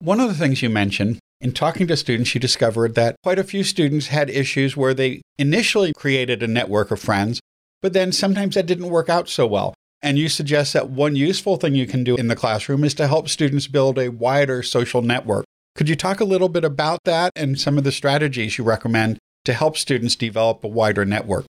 One 0.00 0.20
of 0.20 0.28
the 0.28 0.34
things 0.34 0.60
you 0.60 0.70
mentioned 0.70 1.18
in 1.40 1.52
talking 1.52 1.86
to 1.86 1.96
students, 1.96 2.34
you 2.34 2.40
discovered 2.40 2.94
that 2.96 3.16
quite 3.22 3.38
a 3.38 3.44
few 3.44 3.64
students 3.64 4.08
had 4.08 4.28
issues 4.28 4.76
where 4.76 4.94
they 4.94 5.22
initially 5.38 5.92
created 5.96 6.42
a 6.42 6.48
network 6.48 6.90
of 6.90 7.00
friends, 7.00 7.40
but 7.80 7.92
then 7.92 8.12
sometimes 8.12 8.54
that 8.56 8.66
didn't 8.66 8.88
work 8.88 9.08
out 9.08 9.28
so 9.28 9.46
well. 9.46 9.74
And 10.00 10.18
you 10.18 10.28
suggest 10.28 10.72
that 10.72 10.90
one 10.90 11.14
useful 11.14 11.56
thing 11.56 11.76
you 11.76 11.86
can 11.86 12.02
do 12.02 12.16
in 12.16 12.26
the 12.26 12.36
classroom 12.36 12.82
is 12.82 12.94
to 12.94 13.06
help 13.06 13.28
students 13.28 13.68
build 13.68 13.98
a 13.98 14.10
wider 14.10 14.62
social 14.62 15.02
network. 15.02 15.44
Could 15.74 15.88
you 15.88 15.96
talk 15.96 16.20
a 16.20 16.24
little 16.24 16.48
bit 16.48 16.64
about 16.64 17.00
that 17.04 17.32
and 17.34 17.58
some 17.58 17.78
of 17.78 17.84
the 17.84 17.92
strategies 17.92 18.58
you 18.58 18.64
recommend 18.64 19.18
to 19.44 19.52
help 19.52 19.76
students 19.76 20.16
develop 20.16 20.62
a 20.64 20.68
wider 20.68 21.04
network? 21.04 21.46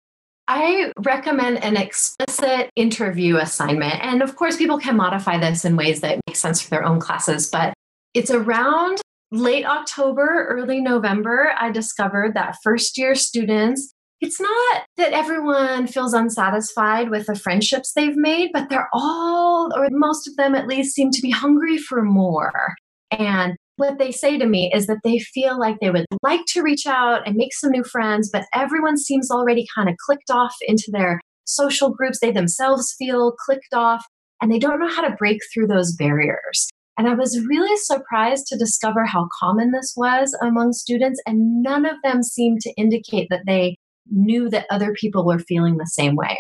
I 0.48 0.92
recommend 1.00 1.64
an 1.64 1.78
explicit 1.78 2.70
interview 2.76 3.38
assignment. 3.38 4.04
And 4.04 4.22
of 4.22 4.36
course, 4.36 4.58
people 4.58 4.78
can 4.78 4.96
modify 4.96 5.38
this 5.38 5.66
in 5.66 5.76
ways 5.76 6.02
that 6.02 6.20
make 6.28 6.36
sense 6.36 6.62
for 6.62 6.70
their 6.70 6.84
own 6.84 7.00
classes, 7.00 7.50
but 7.50 7.74
it's 8.14 8.32
around 8.32 9.02
late 9.32 9.66
October, 9.66 10.48
early 10.50 10.82
November. 10.82 11.54
I 11.60 11.72
discovered 11.72 12.34
that 12.34 12.58
first 12.64 12.98
year 12.98 13.16
students 13.16 13.94
it's 14.24 14.40
not 14.40 14.84
that 14.96 15.12
everyone 15.12 15.86
feels 15.86 16.14
unsatisfied 16.14 17.10
with 17.10 17.26
the 17.26 17.36
friendships 17.36 17.92
they've 17.92 18.16
made, 18.16 18.52
but 18.54 18.70
they're 18.70 18.88
all, 18.94 19.70
or 19.76 19.90
most 19.92 20.30
of 20.30 20.38
them 20.38 20.56
at 20.56 20.66
least, 20.66 20.96
seem 20.96 21.12
to 21.12 21.22
be 21.22 21.30
hungry 21.30 21.78
for 21.78 22.02
more. 22.02 22.74
And 23.12 23.58
what 23.78 23.98
they 23.98 24.12
say 24.12 24.38
to 24.38 24.46
me 24.46 24.72
is 24.74 24.88
that 24.88 25.00
they 25.04 25.20
feel 25.20 25.60
like 25.60 25.78
they 25.80 25.90
would 25.90 26.06
like 26.22 26.46
to 26.50 26.62
reach 26.62 26.86
out 26.86 27.28
and 27.28 27.36
make 27.36 27.54
some 27.54 27.72
new 27.72 27.84
friends, 27.84 28.30
but 28.32 28.46
everyone 28.54 28.98
seems 28.98 29.32
already 29.32 29.66
kind 29.76 29.90
of 29.90 29.96
clicked 30.06 30.30
off 30.30 30.56
into 30.68 30.92
their 30.92 31.20
social 31.46 31.90
groups. 31.90 32.20
They 32.20 32.32
themselves 32.32 32.96
feel 32.98 33.34
clicked 33.46 33.74
off 33.74 34.06
and 34.42 34.52
they 34.52 34.60
don't 34.60 34.80
know 34.80 34.88
how 34.88 35.02
to 35.02 35.16
break 35.18 35.40
through 35.54 35.68
those 35.68 35.96
barriers. 35.96 36.68
And 36.98 37.08
I 37.08 37.16
was 37.16 37.44
really 37.48 37.76
surprised 37.78 38.46
to 38.48 38.58
discover 38.58 39.06
how 39.06 39.28
common 39.40 39.72
this 39.72 39.94
was 39.98 40.38
among 40.44 40.74
students, 40.74 41.20
and 41.26 41.64
none 41.64 41.86
of 41.86 41.96
them 42.04 42.22
seemed 42.22 42.62
to 42.62 42.74
indicate 42.78 43.28
that 43.32 43.46
they 43.48 43.78
knew 44.12 44.50
that 44.50 44.68
other 44.70 44.94
people 44.94 45.26
were 45.26 45.40
feeling 45.40 45.78
the 45.78 45.88
same 45.88 46.16
way. 46.16 46.38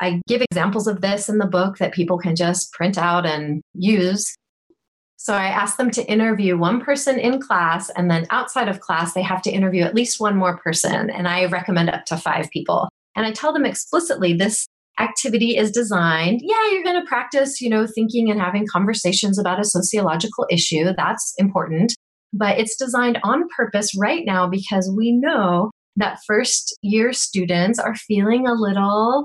I 0.00 0.20
give 0.26 0.42
examples 0.42 0.86
of 0.86 1.02
this 1.02 1.28
in 1.28 1.38
the 1.38 1.46
book 1.46 1.78
that 1.78 1.92
people 1.92 2.18
can 2.18 2.34
just 2.34 2.72
print 2.72 2.98
out 2.98 3.26
and 3.26 3.62
use. 3.74 4.34
So 5.22 5.34
I 5.34 5.48
asked 5.48 5.76
them 5.76 5.90
to 5.90 6.10
interview 6.10 6.56
one 6.56 6.80
person 6.80 7.18
in 7.18 7.42
class, 7.42 7.90
and 7.90 8.10
then 8.10 8.26
outside 8.30 8.68
of 8.68 8.80
class, 8.80 9.12
they 9.12 9.20
have 9.20 9.42
to 9.42 9.50
interview 9.50 9.82
at 9.82 9.94
least 9.94 10.18
one 10.18 10.34
more 10.34 10.56
person. 10.56 11.10
And 11.10 11.28
I 11.28 11.44
recommend 11.44 11.90
up 11.90 12.06
to 12.06 12.16
five 12.16 12.48
people. 12.50 12.88
And 13.14 13.26
I 13.26 13.32
tell 13.32 13.52
them 13.52 13.66
explicitly 13.66 14.32
this 14.32 14.66
activity 14.98 15.56
is 15.56 15.70
designed 15.70 16.40
yeah 16.42 16.70
you're 16.72 16.82
going 16.82 17.00
to 17.00 17.08
practice 17.08 17.58
you 17.60 17.70
know 17.70 17.86
thinking 17.86 18.30
and 18.30 18.38
having 18.38 18.66
conversations 18.66 19.38
about 19.38 19.58
a 19.58 19.64
sociological 19.64 20.44
issue 20.50 20.92
that's 20.94 21.32
important 21.38 21.94
but 22.34 22.58
it's 22.58 22.76
designed 22.76 23.18
on 23.22 23.48
purpose 23.56 23.96
right 23.96 24.26
now 24.26 24.46
because 24.46 24.92
we 24.94 25.10
know 25.12 25.70
that 25.96 26.18
first 26.26 26.76
year 26.82 27.14
students 27.14 27.78
are 27.78 27.94
feeling 27.94 28.46
a 28.46 28.52
little 28.52 29.24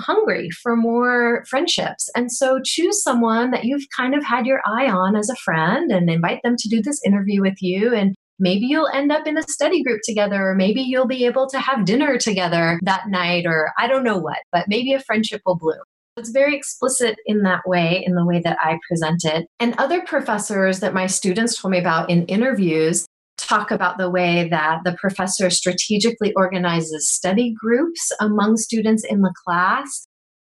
hungry 0.00 0.50
for 0.62 0.76
more 0.76 1.44
friendships. 1.48 2.08
And 2.16 2.32
so 2.32 2.60
choose 2.64 3.02
someone 3.02 3.50
that 3.52 3.64
you've 3.64 3.86
kind 3.96 4.14
of 4.14 4.24
had 4.24 4.46
your 4.46 4.60
eye 4.66 4.90
on 4.90 5.16
as 5.16 5.30
a 5.30 5.36
friend 5.36 5.90
and 5.90 6.10
invite 6.10 6.40
them 6.42 6.56
to 6.58 6.68
do 6.68 6.82
this 6.82 7.00
interview 7.04 7.40
with 7.40 7.60
you. 7.60 7.94
And 7.94 8.14
maybe 8.38 8.66
you'll 8.66 8.88
end 8.92 9.12
up 9.12 9.26
in 9.26 9.38
a 9.38 9.42
study 9.42 9.82
group 9.82 10.00
together, 10.04 10.48
or 10.48 10.54
maybe 10.54 10.80
you'll 10.80 11.06
be 11.06 11.26
able 11.26 11.48
to 11.50 11.60
have 11.60 11.84
dinner 11.84 12.18
together 12.18 12.80
that 12.82 13.08
night, 13.08 13.44
or 13.46 13.72
I 13.78 13.86
don't 13.86 14.04
know 14.04 14.18
what, 14.18 14.38
but 14.50 14.66
maybe 14.66 14.92
a 14.92 15.00
friendship 15.00 15.42
will 15.44 15.58
bloom. 15.58 15.78
It's 16.16 16.30
very 16.30 16.56
explicit 16.56 17.16
in 17.24 17.42
that 17.42 17.60
way, 17.66 18.02
in 18.04 18.14
the 18.14 18.26
way 18.26 18.40
that 18.40 18.58
I 18.60 18.78
present 18.88 19.24
it. 19.24 19.46
And 19.58 19.74
other 19.78 20.02
professors 20.02 20.80
that 20.80 20.92
my 20.92 21.06
students 21.06 21.60
told 21.60 21.72
me 21.72 21.78
about 21.78 22.10
in 22.10 22.26
interviews 22.26 23.06
talk 23.46 23.70
about 23.70 23.98
the 23.98 24.10
way 24.10 24.48
that 24.48 24.80
the 24.84 24.96
professor 25.00 25.50
strategically 25.50 26.32
organizes 26.34 27.10
study 27.10 27.54
groups 27.58 28.12
among 28.20 28.56
students 28.56 29.04
in 29.04 29.22
the 29.22 29.34
class. 29.44 30.06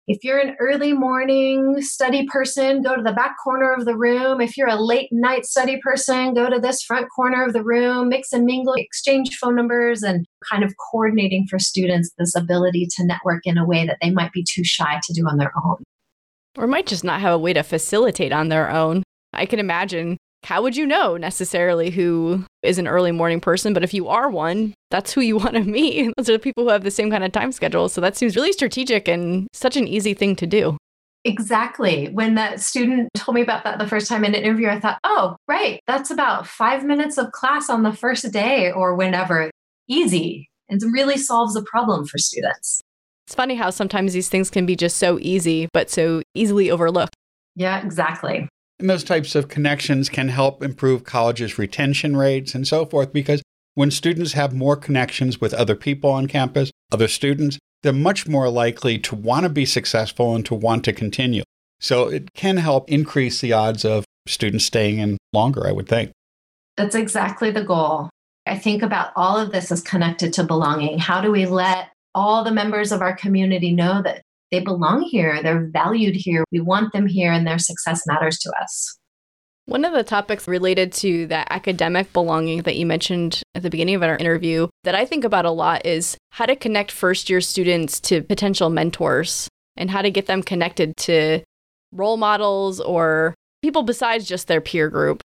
If 0.07 0.23
you're 0.23 0.39
an 0.39 0.55
early 0.59 0.91
morning 0.91 1.81
study 1.81 2.25
person, 2.25 2.81
go 2.81 2.95
to 2.95 3.03
the 3.03 3.13
back 3.13 3.35
corner 3.43 3.71
of 3.71 3.85
the 3.85 3.95
room. 3.95 4.41
If 4.41 4.57
you're 4.57 4.67
a 4.67 4.81
late 4.81 5.09
night 5.11 5.45
study 5.45 5.79
person, 5.83 6.33
go 6.33 6.49
to 6.49 6.59
this 6.59 6.81
front 6.81 7.05
corner 7.15 7.45
of 7.45 7.53
the 7.53 7.63
room, 7.63 8.09
mix 8.09 8.33
and 8.33 8.43
mingle, 8.43 8.73
exchange 8.73 9.37
phone 9.37 9.55
numbers, 9.55 10.01
and 10.01 10.25
kind 10.49 10.63
of 10.63 10.73
coordinating 10.91 11.45
for 11.47 11.59
students 11.59 12.09
this 12.17 12.35
ability 12.35 12.87
to 12.97 13.05
network 13.05 13.41
in 13.45 13.59
a 13.59 13.67
way 13.67 13.85
that 13.85 13.97
they 14.01 14.09
might 14.09 14.31
be 14.31 14.43
too 14.43 14.63
shy 14.63 14.99
to 15.03 15.13
do 15.13 15.27
on 15.27 15.37
their 15.37 15.51
own. 15.63 15.83
Or 16.57 16.65
might 16.65 16.87
just 16.87 17.03
not 17.03 17.21
have 17.21 17.33
a 17.33 17.37
way 17.37 17.53
to 17.53 17.61
facilitate 17.61 18.33
on 18.33 18.49
their 18.49 18.71
own. 18.71 19.03
I 19.31 19.45
can 19.45 19.59
imagine 19.59 20.17
how 20.43 20.61
would 20.61 20.75
you 20.75 20.85
know 20.85 21.17
necessarily 21.17 21.89
who 21.89 22.45
is 22.63 22.77
an 22.77 22.87
early 22.87 23.11
morning 23.11 23.39
person? 23.39 23.73
But 23.73 23.83
if 23.83 23.93
you 23.93 24.07
are 24.07 24.29
one, 24.29 24.73
that's 24.89 25.13
who 25.13 25.21
you 25.21 25.37
want 25.37 25.53
to 25.53 25.63
meet. 25.63 26.13
Those 26.17 26.29
are 26.29 26.33
the 26.33 26.39
people 26.39 26.63
who 26.63 26.69
have 26.69 26.83
the 26.83 26.91
same 26.91 27.11
kind 27.11 27.23
of 27.23 27.31
time 27.31 27.51
schedule. 27.51 27.89
So 27.89 28.01
that 28.01 28.17
seems 28.17 28.35
really 28.35 28.53
strategic 28.53 29.07
and 29.07 29.47
such 29.53 29.77
an 29.77 29.87
easy 29.87 30.13
thing 30.13 30.35
to 30.37 30.47
do. 30.47 30.77
Exactly. 31.25 32.07
When 32.09 32.35
that 32.35 32.61
student 32.61 33.09
told 33.13 33.35
me 33.35 33.41
about 33.41 33.65
that 33.65 33.77
the 33.77 33.87
first 33.87 34.07
time 34.07 34.23
in 34.23 34.33
an 34.33 34.41
interview, 34.41 34.69
I 34.69 34.79
thought, 34.79 34.99
oh, 35.03 35.35
right, 35.47 35.81
that's 35.85 36.11
about 36.11 36.47
five 36.47 36.85
minutes 36.85 37.17
of 37.17 37.31
class 37.33 37.69
on 37.69 37.83
the 37.83 37.91
first 37.91 38.31
day 38.31 38.71
or 38.71 38.95
whenever. 38.95 39.51
Easy. 39.87 40.49
And 40.69 40.81
really 40.93 41.17
solves 41.17 41.55
a 41.55 41.63
problem 41.63 42.05
for 42.05 42.19
students. 42.19 42.81
It's 43.25 43.35
funny 43.35 43.55
how 43.55 43.69
sometimes 43.69 44.13
these 44.13 44.29
things 44.29 44.49
can 44.49 44.65
be 44.65 44.75
just 44.75 44.97
so 44.97 45.17
easy, 45.19 45.67
but 45.73 45.89
so 45.89 46.21
easily 46.35 46.71
overlooked. 46.71 47.15
Yeah, 47.55 47.83
exactly. 47.83 48.47
And 48.79 48.89
those 48.89 49.03
types 49.03 49.35
of 49.35 49.49
connections 49.49 50.07
can 50.07 50.29
help 50.29 50.63
improve 50.63 51.03
colleges' 51.03 51.57
retention 51.57 52.15
rates 52.15 52.55
and 52.55 52.67
so 52.67 52.85
forth 52.85 53.11
because 53.11 53.41
when 53.75 53.91
students 53.91 54.33
have 54.33 54.53
more 54.53 54.75
connections 54.75 55.41
with 55.41 55.53
other 55.53 55.75
people 55.75 56.09
on 56.09 56.27
campus, 56.27 56.71
other 56.91 57.07
students, 57.07 57.57
they're 57.83 57.93
much 57.93 58.27
more 58.27 58.49
likely 58.49 58.97
to 58.99 59.15
want 59.15 59.43
to 59.43 59.49
be 59.49 59.65
successful 59.65 60.35
and 60.35 60.45
to 60.45 60.55
want 60.55 60.83
to 60.85 60.93
continue. 60.93 61.43
So 61.79 62.07
it 62.07 62.33
can 62.33 62.57
help 62.57 62.89
increase 62.89 63.41
the 63.41 63.53
odds 63.53 63.85
of 63.85 64.05
students 64.27 64.65
staying 64.65 64.99
in 64.99 65.17
longer, 65.33 65.67
I 65.67 65.71
would 65.71 65.87
think. 65.87 66.11
That's 66.77 66.95
exactly 66.95 67.51
the 67.51 67.63
goal. 67.63 68.09
I 68.45 68.57
think 68.57 68.81
about 68.81 69.11
all 69.15 69.37
of 69.37 69.51
this 69.51 69.71
as 69.71 69.81
connected 69.81 70.33
to 70.33 70.43
belonging. 70.43 70.99
How 70.99 71.21
do 71.21 71.31
we 71.31 71.45
let 71.45 71.89
all 72.15 72.43
the 72.43 72.51
members 72.51 72.91
of 72.91 73.01
our 73.01 73.15
community 73.15 73.71
know 73.71 74.01
that 74.01 74.21
they 74.51 74.59
belong 74.59 75.01
here, 75.01 75.41
they're 75.43 75.67
valued 75.67 76.15
here, 76.15 76.43
we 76.51 76.59
want 76.59 76.91
them 76.93 77.07
here, 77.07 77.31
and 77.31 77.45
their 77.45 77.59
success 77.59 78.03
matters 78.07 78.37
to 78.39 78.51
us. 78.61 78.97
One 79.65 79.85
of 79.85 79.93
the 79.93 80.03
topics 80.03 80.47
related 80.47 80.91
to 80.93 81.27
that 81.27 81.47
academic 81.51 82.11
belonging 82.11 82.63
that 82.63 82.75
you 82.75 82.87
mentioned 82.87 83.43
at 83.53 83.61
the 83.61 83.69
beginning 83.69 83.93
of 83.93 84.01
our 84.01 84.17
interview 84.17 84.67
that 84.83 84.95
I 84.95 85.05
think 85.05 85.23
about 85.23 85.45
a 85.45 85.51
lot 85.51 85.85
is 85.85 86.17
how 86.31 86.47
to 86.47 86.55
connect 86.55 86.91
first 86.91 87.29
year 87.29 87.39
students 87.39 87.99
to 88.01 88.23
potential 88.23 88.71
mentors 88.71 89.47
and 89.77 89.91
how 89.91 90.01
to 90.01 90.09
get 90.09 90.25
them 90.25 90.41
connected 90.41 90.97
to 90.97 91.41
role 91.91 92.17
models 92.17 92.79
or 92.79 93.35
people 93.61 93.83
besides 93.83 94.27
just 94.27 94.47
their 94.47 94.61
peer 94.61 94.89
group 94.89 95.21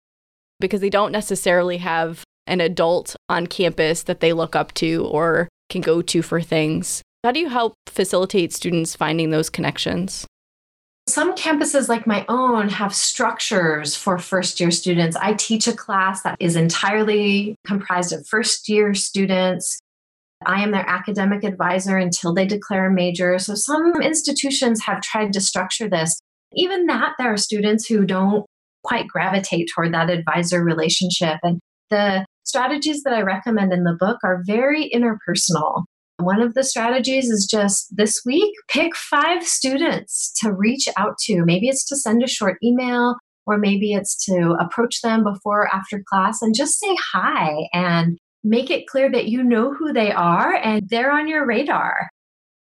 because 0.61 0.83
they 0.83 0.91
don't 0.91 1.13
necessarily 1.13 1.79
have 1.79 2.23
an 2.47 2.61
adult 2.61 3.17
on 3.31 3.47
campus 3.47 4.03
that 4.03 4.21
they 4.21 4.35
look 4.35 4.55
up 4.55 4.75
to 4.75 5.07
or 5.07 5.49
can 5.71 5.81
go 5.81 6.03
to 6.03 6.21
for 6.21 6.43
things. 6.43 7.03
How 7.25 7.33
do 7.33 7.41
you 7.41 7.49
help 7.49 7.79
facilitate 7.87 8.53
students 8.53 8.95
finding 8.95 9.31
those 9.31 9.49
connections? 9.49 10.27
Some 11.09 11.35
campuses 11.35 11.89
like 11.89 12.07
my 12.07 12.27
own 12.29 12.69
have 12.69 12.95
structures 12.95 13.97
for 13.97 14.19
first 14.19 14.61
year 14.61 14.71
students. 14.71 15.17
I 15.17 15.33
teach 15.33 15.67
a 15.67 15.73
class 15.73 16.21
that 16.21 16.37
is 16.39 16.55
entirely 16.55 17.57
comprised 17.67 18.13
of 18.13 18.27
first 18.27 18.69
year 18.69 18.93
students. 18.93 19.81
I 20.45 20.63
am 20.63 20.73
their 20.73 20.87
academic 20.87 21.45
advisor 21.45 21.97
until 21.97 22.35
they 22.35 22.47
declare 22.47 22.89
a 22.89 22.93
major. 22.93 23.39
So 23.39 23.55
some 23.55 24.03
institutions 24.03 24.85
have 24.85 25.01
tried 25.01 25.33
to 25.33 25.41
structure 25.41 25.89
this. 25.89 26.21
Even 26.53 26.85
that, 26.89 27.15
there 27.19 27.33
are 27.33 27.39
students 27.39 27.87
who 27.87 28.05
don't 28.05 28.45
quite 28.83 29.09
gravitate 29.09 29.71
toward 29.75 29.95
that 29.95 30.11
advisor 30.11 30.63
relationship. 30.63 31.39
And 31.43 31.59
the 31.89 32.27
strategies 32.43 33.03
that 33.05 33.15
I 33.15 33.23
recommend 33.23 33.73
in 33.73 33.85
the 33.85 33.97
book 33.99 34.19
are 34.25 34.43
very 34.47 34.91
interpersonal. 34.95 35.85
One 36.19 36.41
of 36.41 36.55
the 36.55 36.63
strategies 36.63 37.29
is 37.29 37.47
just 37.51 37.95
this 37.97 38.23
week, 38.25 38.55
pick 38.69 38.95
five 38.95 39.43
students 39.45 40.33
to 40.41 40.53
reach 40.53 40.89
out 40.97 41.19
to. 41.25 41.45
Maybe 41.45 41.69
it's 41.69 41.85
to 41.87 41.97
send 41.97 42.23
a 42.23 42.29
short 42.29 42.57
email, 42.63 43.17
or 43.47 43.59
maybe 43.59 43.93
it's 43.93 44.25
to 44.27 44.57
approach 44.61 45.01
them 45.03 45.25
before 45.25 45.63
or 45.63 45.75
after 45.75 46.03
class 46.09 46.41
and 46.41 46.55
just 46.55 46.79
say 46.79 46.97
hi 47.13 47.69
and 47.73 48.17
make 48.45 48.71
it 48.71 48.87
clear 48.87 49.11
that 49.11 49.27
you 49.27 49.43
know 49.43 49.75
who 49.75 49.93
they 49.93 50.13
are 50.13 50.55
and 50.55 50.89
they're 50.89 51.13
on 51.13 51.27
your 51.27 51.45
radar. 51.47 52.09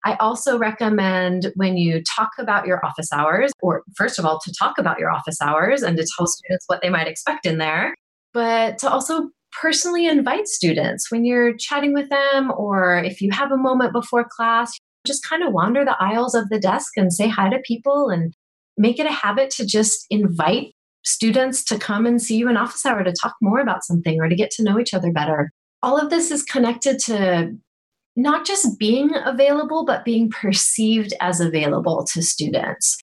I 0.04 0.14
also 0.14 0.58
recommend 0.58 1.52
when 1.54 1.76
you 1.76 2.02
talk 2.16 2.30
about 2.38 2.66
your 2.66 2.84
office 2.84 3.12
hours, 3.12 3.52
or 3.60 3.82
first 3.96 4.18
of 4.18 4.24
all, 4.24 4.40
to 4.40 4.52
talk 4.58 4.78
about 4.78 4.98
your 4.98 5.10
office 5.10 5.40
hours 5.40 5.82
and 5.82 5.96
to 5.96 6.06
tell 6.16 6.26
students 6.26 6.64
what 6.66 6.82
they 6.82 6.88
might 6.88 7.08
expect 7.08 7.46
in 7.46 7.58
there, 7.58 7.94
but 8.32 8.78
to 8.78 8.90
also 8.90 9.30
personally 9.52 10.06
invite 10.06 10.48
students 10.48 11.10
when 11.10 11.24
you're 11.24 11.56
chatting 11.56 11.94
with 11.94 12.08
them, 12.10 12.52
or 12.56 12.98
if 12.98 13.20
you 13.20 13.30
have 13.32 13.52
a 13.52 13.56
moment 13.56 13.92
before 13.92 14.26
class, 14.30 14.72
just 15.06 15.26
kind 15.26 15.42
of 15.42 15.52
wander 15.52 15.84
the 15.84 15.96
aisles 16.00 16.34
of 16.34 16.48
the 16.48 16.58
desk 16.58 16.96
and 16.96 17.12
say 17.12 17.28
hi 17.28 17.48
to 17.48 17.58
people 17.64 18.10
and 18.10 18.34
make 18.76 18.98
it 18.98 19.06
a 19.06 19.12
habit 19.12 19.50
to 19.50 19.66
just 19.66 20.06
invite 20.10 20.72
students 21.04 21.64
to 21.64 21.78
come 21.78 22.06
and 22.06 22.20
see 22.20 22.36
you 22.36 22.48
in 22.48 22.56
office 22.56 22.84
hour 22.84 23.02
to 23.02 23.12
talk 23.12 23.34
more 23.40 23.60
about 23.60 23.84
something 23.84 24.20
or 24.20 24.28
to 24.28 24.36
get 24.36 24.50
to 24.50 24.62
know 24.62 24.78
each 24.78 24.94
other 24.94 25.12
better. 25.12 25.50
All 25.82 25.98
of 25.98 26.10
this 26.10 26.30
is 26.30 26.42
connected 26.42 26.98
to 27.06 27.52
not 28.16 28.44
just 28.44 28.78
being 28.78 29.10
available, 29.24 29.84
but 29.84 30.04
being 30.04 30.28
perceived 30.28 31.14
as 31.20 31.40
available 31.40 32.04
to 32.12 32.22
students. 32.22 32.98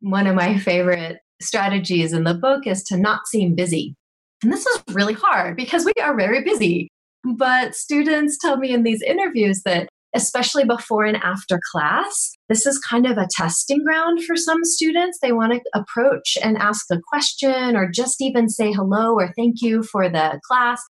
One 0.00 0.26
of 0.26 0.34
my 0.34 0.58
favorite 0.58 1.18
strategies 1.40 2.12
in 2.12 2.24
the 2.24 2.34
book 2.34 2.66
is 2.66 2.82
to 2.84 2.96
not 2.96 3.26
seem 3.28 3.54
busy. 3.54 3.94
And 4.42 4.52
this 4.52 4.66
is 4.66 4.82
really 4.92 5.14
hard 5.14 5.56
because 5.56 5.84
we 5.84 5.92
are 6.00 6.16
very 6.16 6.42
busy. 6.42 6.88
But 7.24 7.74
students 7.74 8.38
tell 8.40 8.56
me 8.56 8.72
in 8.72 8.84
these 8.84 9.02
interviews 9.02 9.62
that, 9.64 9.88
especially 10.14 10.64
before 10.64 11.04
and 11.04 11.16
after 11.18 11.60
class, 11.72 12.32
this 12.48 12.64
is 12.64 12.78
kind 12.78 13.06
of 13.06 13.18
a 13.18 13.28
testing 13.30 13.84
ground 13.84 14.24
for 14.24 14.36
some 14.36 14.64
students. 14.64 15.18
They 15.20 15.32
want 15.32 15.52
to 15.52 15.60
approach 15.74 16.38
and 16.42 16.56
ask 16.56 16.86
a 16.90 17.00
question 17.08 17.76
or 17.76 17.90
just 17.90 18.22
even 18.22 18.48
say 18.48 18.72
hello 18.72 19.14
or 19.14 19.32
thank 19.36 19.60
you 19.60 19.82
for 19.82 20.08
the 20.08 20.40
class. 20.46 20.80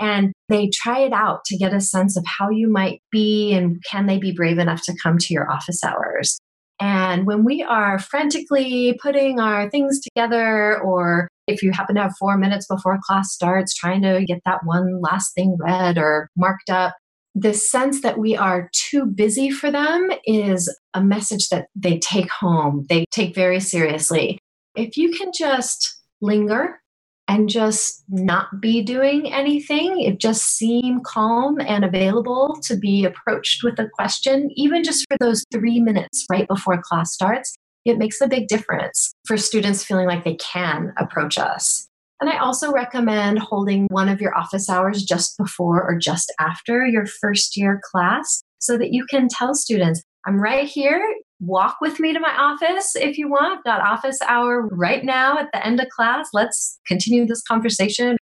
And 0.00 0.32
they 0.48 0.70
try 0.72 1.00
it 1.00 1.12
out 1.12 1.44
to 1.46 1.56
get 1.56 1.74
a 1.74 1.80
sense 1.80 2.16
of 2.16 2.24
how 2.24 2.50
you 2.50 2.70
might 2.70 3.00
be 3.10 3.52
and 3.52 3.82
can 3.84 4.06
they 4.06 4.18
be 4.18 4.30
brave 4.30 4.58
enough 4.58 4.82
to 4.82 4.96
come 5.02 5.18
to 5.18 5.34
your 5.34 5.50
office 5.50 5.82
hours. 5.82 6.38
And 6.80 7.26
when 7.26 7.44
we 7.44 7.64
are 7.64 7.98
frantically 7.98 8.96
putting 9.02 9.40
our 9.40 9.68
things 9.68 10.00
together 10.00 10.80
or 10.80 11.28
if 11.48 11.62
you 11.62 11.72
happen 11.72 11.96
to 11.96 12.02
have 12.02 12.14
four 12.18 12.36
minutes 12.36 12.66
before 12.66 12.98
class 13.02 13.32
starts 13.32 13.74
trying 13.74 14.02
to 14.02 14.24
get 14.26 14.40
that 14.44 14.60
one 14.64 15.00
last 15.00 15.34
thing 15.34 15.56
read 15.58 15.98
or 15.98 16.28
marked 16.36 16.70
up, 16.70 16.94
the 17.34 17.54
sense 17.54 18.02
that 18.02 18.18
we 18.18 18.36
are 18.36 18.70
too 18.72 19.06
busy 19.06 19.50
for 19.50 19.70
them 19.70 20.10
is 20.26 20.74
a 20.94 21.02
message 21.02 21.48
that 21.48 21.66
they 21.74 21.98
take 21.98 22.30
home, 22.30 22.84
they 22.88 23.04
take 23.10 23.34
very 23.34 23.60
seriously. 23.60 24.38
If 24.76 24.96
you 24.96 25.10
can 25.10 25.30
just 25.36 26.00
linger 26.20 26.80
and 27.28 27.48
just 27.48 28.04
not 28.08 28.60
be 28.60 28.82
doing 28.82 29.32
anything, 29.32 30.00
it 30.00 30.18
just 30.18 30.56
seem 30.56 31.00
calm 31.04 31.60
and 31.60 31.84
available 31.84 32.58
to 32.64 32.76
be 32.76 33.04
approached 33.04 33.62
with 33.62 33.78
a 33.78 33.88
question, 33.94 34.50
even 34.56 34.82
just 34.82 35.04
for 35.10 35.18
those 35.20 35.44
three 35.52 35.78
minutes 35.78 36.24
right 36.30 36.48
before 36.48 36.80
class 36.82 37.12
starts, 37.12 37.54
it 37.84 37.98
makes 37.98 38.20
a 38.20 38.28
big 38.28 38.48
difference 38.48 39.14
for 39.26 39.36
students 39.36 39.84
feeling 39.84 40.06
like 40.06 40.24
they 40.24 40.36
can 40.36 40.92
approach 40.98 41.38
us. 41.38 41.88
And 42.20 42.28
I 42.28 42.38
also 42.38 42.72
recommend 42.72 43.38
holding 43.38 43.86
one 43.90 44.08
of 44.08 44.20
your 44.20 44.36
office 44.36 44.68
hours 44.68 45.04
just 45.04 45.38
before 45.38 45.82
or 45.82 45.96
just 45.96 46.32
after 46.40 46.84
your 46.84 47.06
first 47.06 47.56
year 47.56 47.80
class 47.90 48.42
so 48.58 48.76
that 48.76 48.92
you 48.92 49.06
can 49.08 49.28
tell 49.28 49.54
students, 49.54 50.02
I'm 50.26 50.40
right 50.40 50.66
here. 50.66 51.00
Walk 51.40 51.76
with 51.80 52.00
me 52.00 52.12
to 52.12 52.18
my 52.18 52.34
office 52.36 52.96
if 52.96 53.16
you 53.16 53.28
want. 53.28 53.58
I've 53.58 53.64
got 53.64 53.80
office 53.80 54.18
hour 54.26 54.66
right 54.72 55.04
now 55.04 55.38
at 55.38 55.48
the 55.52 55.64
end 55.64 55.80
of 55.80 55.88
class. 55.90 56.28
Let's 56.32 56.80
continue 56.86 57.24
this 57.24 57.42
conversation. 57.42 58.16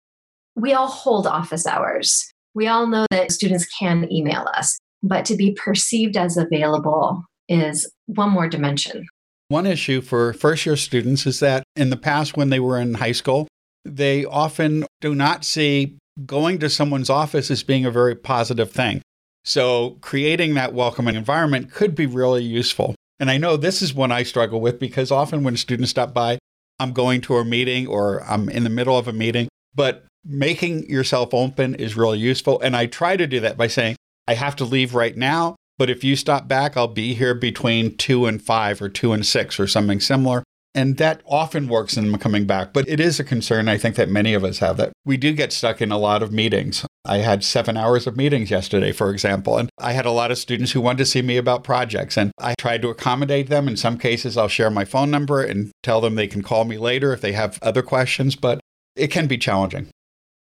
We 0.56 0.74
all 0.74 0.88
hold 0.88 1.28
office 1.28 1.68
hours. 1.68 2.26
We 2.56 2.68
all 2.68 2.88
know 2.88 3.06
that 3.12 3.32
students 3.32 3.68
can 3.68 4.12
email 4.12 4.48
us, 4.56 4.78
but 5.04 5.26
to 5.26 5.36
be 5.36 5.52
perceived 5.64 6.18
as 6.18 6.38
available 6.38 7.24
is 7.48 7.92
one 8.08 8.32
more 8.32 8.48
dimension. 8.48 9.06
One 9.54 9.68
issue 9.68 10.02
for 10.02 10.34
first 10.34 10.66
year 10.66 10.76
students 10.76 11.28
is 11.28 11.40
that 11.40 11.64
in 11.76 11.92
the 11.92 11.96
past, 11.96 12.36
when 12.36 12.50
they 12.50 12.60
were 12.60 12.80
in 12.80 12.96
high 12.96 13.12
school, 13.12 13.48
they 13.86 14.26
often 14.26 14.88
do 15.00 15.14
not 15.14 15.46
see 15.46 16.00
going 16.26 16.58
to 16.58 16.72
someone's 16.72 17.12
office 17.12 17.52
as 17.52 17.62
being 17.62 17.86
a 17.86 17.92
very 17.92 18.16
positive 18.16 18.72
thing. 18.72 19.04
So, 19.46 20.00
creating 20.02 20.56
that 20.56 20.74
welcoming 20.74 21.14
environment 21.14 21.72
could 21.72 21.94
be 21.94 22.08
really 22.08 22.44
useful. 22.44 22.96
And 23.20 23.30
I 23.30 23.38
know 23.38 23.56
this 23.56 23.84
is 23.84 23.94
one 23.94 24.12
I 24.12 24.24
struggle 24.24 24.60
with 24.60 24.80
because 24.80 25.12
often 25.12 25.44
when 25.44 25.56
students 25.56 25.92
stop 25.92 26.16
by, 26.16 26.40
I'm 26.80 26.92
going 26.92 27.22
to 27.22 27.38
a 27.38 27.46
meeting 27.46 27.86
or 27.86 28.24
I'm 28.24 28.50
in 28.50 28.64
the 28.64 28.72
middle 28.72 28.98
of 28.98 29.08
a 29.08 29.14
meeting, 29.14 29.50
but 29.76 30.04
making 30.26 30.90
yourself 30.90 31.32
open 31.32 31.76
is 31.76 31.96
really 31.96 32.18
useful. 32.18 32.60
And 32.62 32.76
I 32.76 32.88
try 32.88 33.18
to 33.18 33.28
do 33.28 33.40
that 33.42 33.56
by 33.56 33.68
saying, 33.68 33.98
I 34.28 34.34
have 34.34 34.56
to 34.56 34.66
leave 34.66 34.96
right 34.96 35.16
now, 35.16 35.58
but 35.78 35.90
if 35.90 36.04
you 36.04 36.16
stop 36.16 36.48
back, 36.48 36.78
I'll 36.78 36.88
be 36.88 37.14
here 37.14 37.34
between 37.34 37.98
two 37.98 38.26
and 38.26 38.42
five 38.42 38.82
or 38.82 38.90
two 38.90 39.14
and 39.14 39.26
six 39.26 39.60
or 39.60 39.68
something 39.68 40.00
similar. 40.00 40.44
And 40.76 40.98
that 40.98 41.22
often 41.28 41.68
works 41.68 41.98
in 41.98 42.18
coming 42.18 42.46
back. 42.46 42.74
But 42.74 42.88
it 42.88 43.00
is 43.00 43.20
a 43.20 43.24
concern, 43.24 43.68
I 43.68 43.78
think, 43.78 43.96
that 43.96 44.10
many 44.10 44.34
of 44.34 44.44
us 44.44 44.58
have 44.58 44.78
that 44.78 44.92
we 45.06 45.18
do 45.18 45.32
get 45.32 45.54
stuck 45.54 45.82
in 45.82 45.92
a 45.92 46.00
lot 46.00 46.24
of 46.24 46.32
meetings. 46.32 46.84
I 47.06 47.18
had 47.18 47.44
seven 47.44 47.78
hours 47.78 48.08
of 48.08 48.18
meetings 48.18 48.50
yesterday, 48.50 48.92
for 48.92 49.12
example, 49.12 49.58
and 49.58 49.70
I 49.78 49.92
had 49.92 50.08
a 50.08 50.12
lot 50.12 50.32
of 50.32 50.40
students 50.40 50.72
who 50.72 50.82
wanted 50.82 51.00
to 51.00 51.06
see 51.06 51.22
me 51.22 51.38
about 51.38 51.64
projects. 51.64 52.18
And 52.18 52.32
I 52.40 52.56
tried 52.58 52.82
to 52.82 52.90
accommodate 52.90 53.50
them. 53.50 53.68
In 53.68 53.78
some 53.78 54.00
cases, 54.00 54.36
I'll 54.36 54.48
share 54.48 54.72
my 54.72 54.86
phone 54.86 55.12
number 55.12 55.44
and 55.44 55.72
tell 55.84 56.02
them 56.02 56.16
they 56.16 56.28
can 56.28 56.42
call 56.42 56.66
me 56.66 56.80
later 56.80 57.14
if 57.14 57.22
they 57.22 57.34
have 57.34 57.60
other 57.62 57.84
questions, 57.84 58.36
but 58.36 58.60
it 58.96 59.10
can 59.10 59.28
be 59.28 59.38
challenging. 59.38 59.90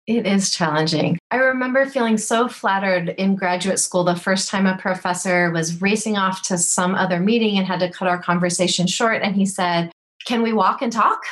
It 0.06 0.26
is 0.26 0.50
challenging. 0.50 1.16
I 1.30 1.36
remember 1.36 1.86
feeling 1.86 2.18
so 2.18 2.48
flattered 2.48 3.10
in 3.10 3.36
graduate 3.36 3.78
school 3.78 4.02
the 4.02 4.16
first 4.16 4.50
time 4.50 4.66
a 4.66 4.76
professor 4.76 5.50
was 5.52 5.80
racing 5.80 6.16
off 6.16 6.42
to 6.42 6.58
some 6.58 6.96
other 6.96 7.20
meeting 7.20 7.56
and 7.56 7.66
had 7.66 7.80
to 7.80 7.90
cut 7.90 8.08
our 8.08 8.20
conversation 8.20 8.88
short. 8.88 9.22
And 9.22 9.36
he 9.36 9.46
said, 9.46 9.92
Can 10.26 10.42
we 10.42 10.52
walk 10.52 10.82
and 10.82 10.92
talk? 10.92 11.22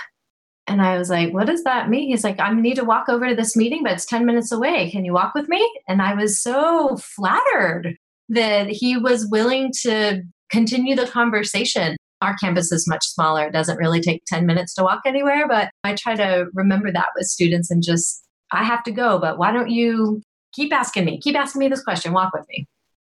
And 0.68 0.80
I 0.80 0.96
was 0.98 1.11
like, 1.11 1.33
What 1.33 1.48
does 1.48 1.64
that 1.64 1.90
mean? 1.90 2.11
He's 2.11 2.22
like, 2.22 2.38
I 2.38 2.52
need 2.54 2.76
to 2.76 2.85
walk 2.85 3.09
over 3.09 3.28
to 3.28 3.35
this 3.35 3.56
meeting, 3.56 3.83
but 3.83 3.92
it's 3.92 4.06
10 4.06 4.24
minutes 4.24 4.52
away. 4.52 4.88
Can 4.92 5.04
you 5.04 5.12
walk 5.12 5.35
with 5.35 5.48
me? 5.48 5.68
And 5.88 6.00
I 6.00 6.14
was 6.14 6.40
so 6.40 6.96
flattered 6.96 7.96
that 8.28 8.68
he 8.68 8.96
was 8.96 9.26
willing 9.26 9.72
to 9.83 10.22
continue 10.48 10.94
the 10.94 11.09
conversation. 11.09 11.96
Our 12.22 12.37
campus 12.37 12.70
is 12.70 12.87
much 12.87 13.04
smaller. 13.04 13.46
It 13.46 13.52
doesn't 13.52 13.78
really 13.78 14.00
take 14.00 14.22
10 14.26 14.46
minutes 14.46 14.74
to 14.74 14.85
walk 14.85 15.00
anywhere, 15.04 15.48
but 15.48 15.70
I 15.83 15.94
try 15.94 16.14
to 16.14 16.46
remember 16.54 16.92
that 16.92 17.09
with 17.16 17.26
students 17.26 17.68
and 17.70 17.83
just 17.83 18.22
I 18.52 18.64
have 18.64 18.82
to 18.84 18.90
go, 18.90 19.18
but 19.18 19.38
why 19.38 19.52
don't 19.52 19.70
you 19.70 20.22
keep 20.52 20.72
asking 20.72 21.04
me? 21.04 21.20
Keep 21.20 21.36
asking 21.36 21.60
me 21.60 21.68
this 21.68 21.82
question. 21.82 22.12
Walk 22.12 22.32
with 22.34 22.46
me. 22.48 22.66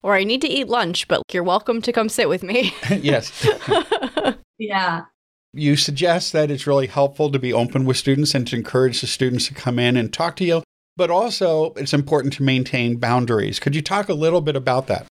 Or 0.02 0.14
I 0.14 0.24
need 0.24 0.42
to 0.42 0.48
eat 0.48 0.68
lunch, 0.68 1.08
but 1.08 1.22
you're 1.32 1.42
welcome 1.42 1.80
to 1.82 1.92
come 1.92 2.08
sit 2.08 2.28
with 2.28 2.42
me. 2.42 2.74
yes. 2.90 3.46
yeah. 4.58 5.02
You 5.52 5.76
suggest 5.76 6.32
that 6.32 6.50
it's 6.50 6.66
really 6.66 6.88
helpful 6.88 7.30
to 7.30 7.38
be 7.38 7.52
open 7.52 7.84
with 7.84 7.96
students 7.96 8.34
and 8.34 8.46
to 8.48 8.56
encourage 8.56 9.00
the 9.00 9.06
students 9.06 9.46
to 9.48 9.54
come 9.54 9.78
in 9.78 9.96
and 9.96 10.12
talk 10.12 10.36
to 10.36 10.44
you, 10.44 10.62
but 10.96 11.10
also 11.10 11.72
it's 11.74 11.94
important 11.94 12.34
to 12.34 12.42
maintain 12.42 12.96
boundaries. 12.96 13.58
Could 13.58 13.74
you 13.74 13.82
talk 13.82 14.08
a 14.08 14.14
little 14.14 14.40
bit 14.40 14.56
about 14.56 14.88
that? 14.88 15.06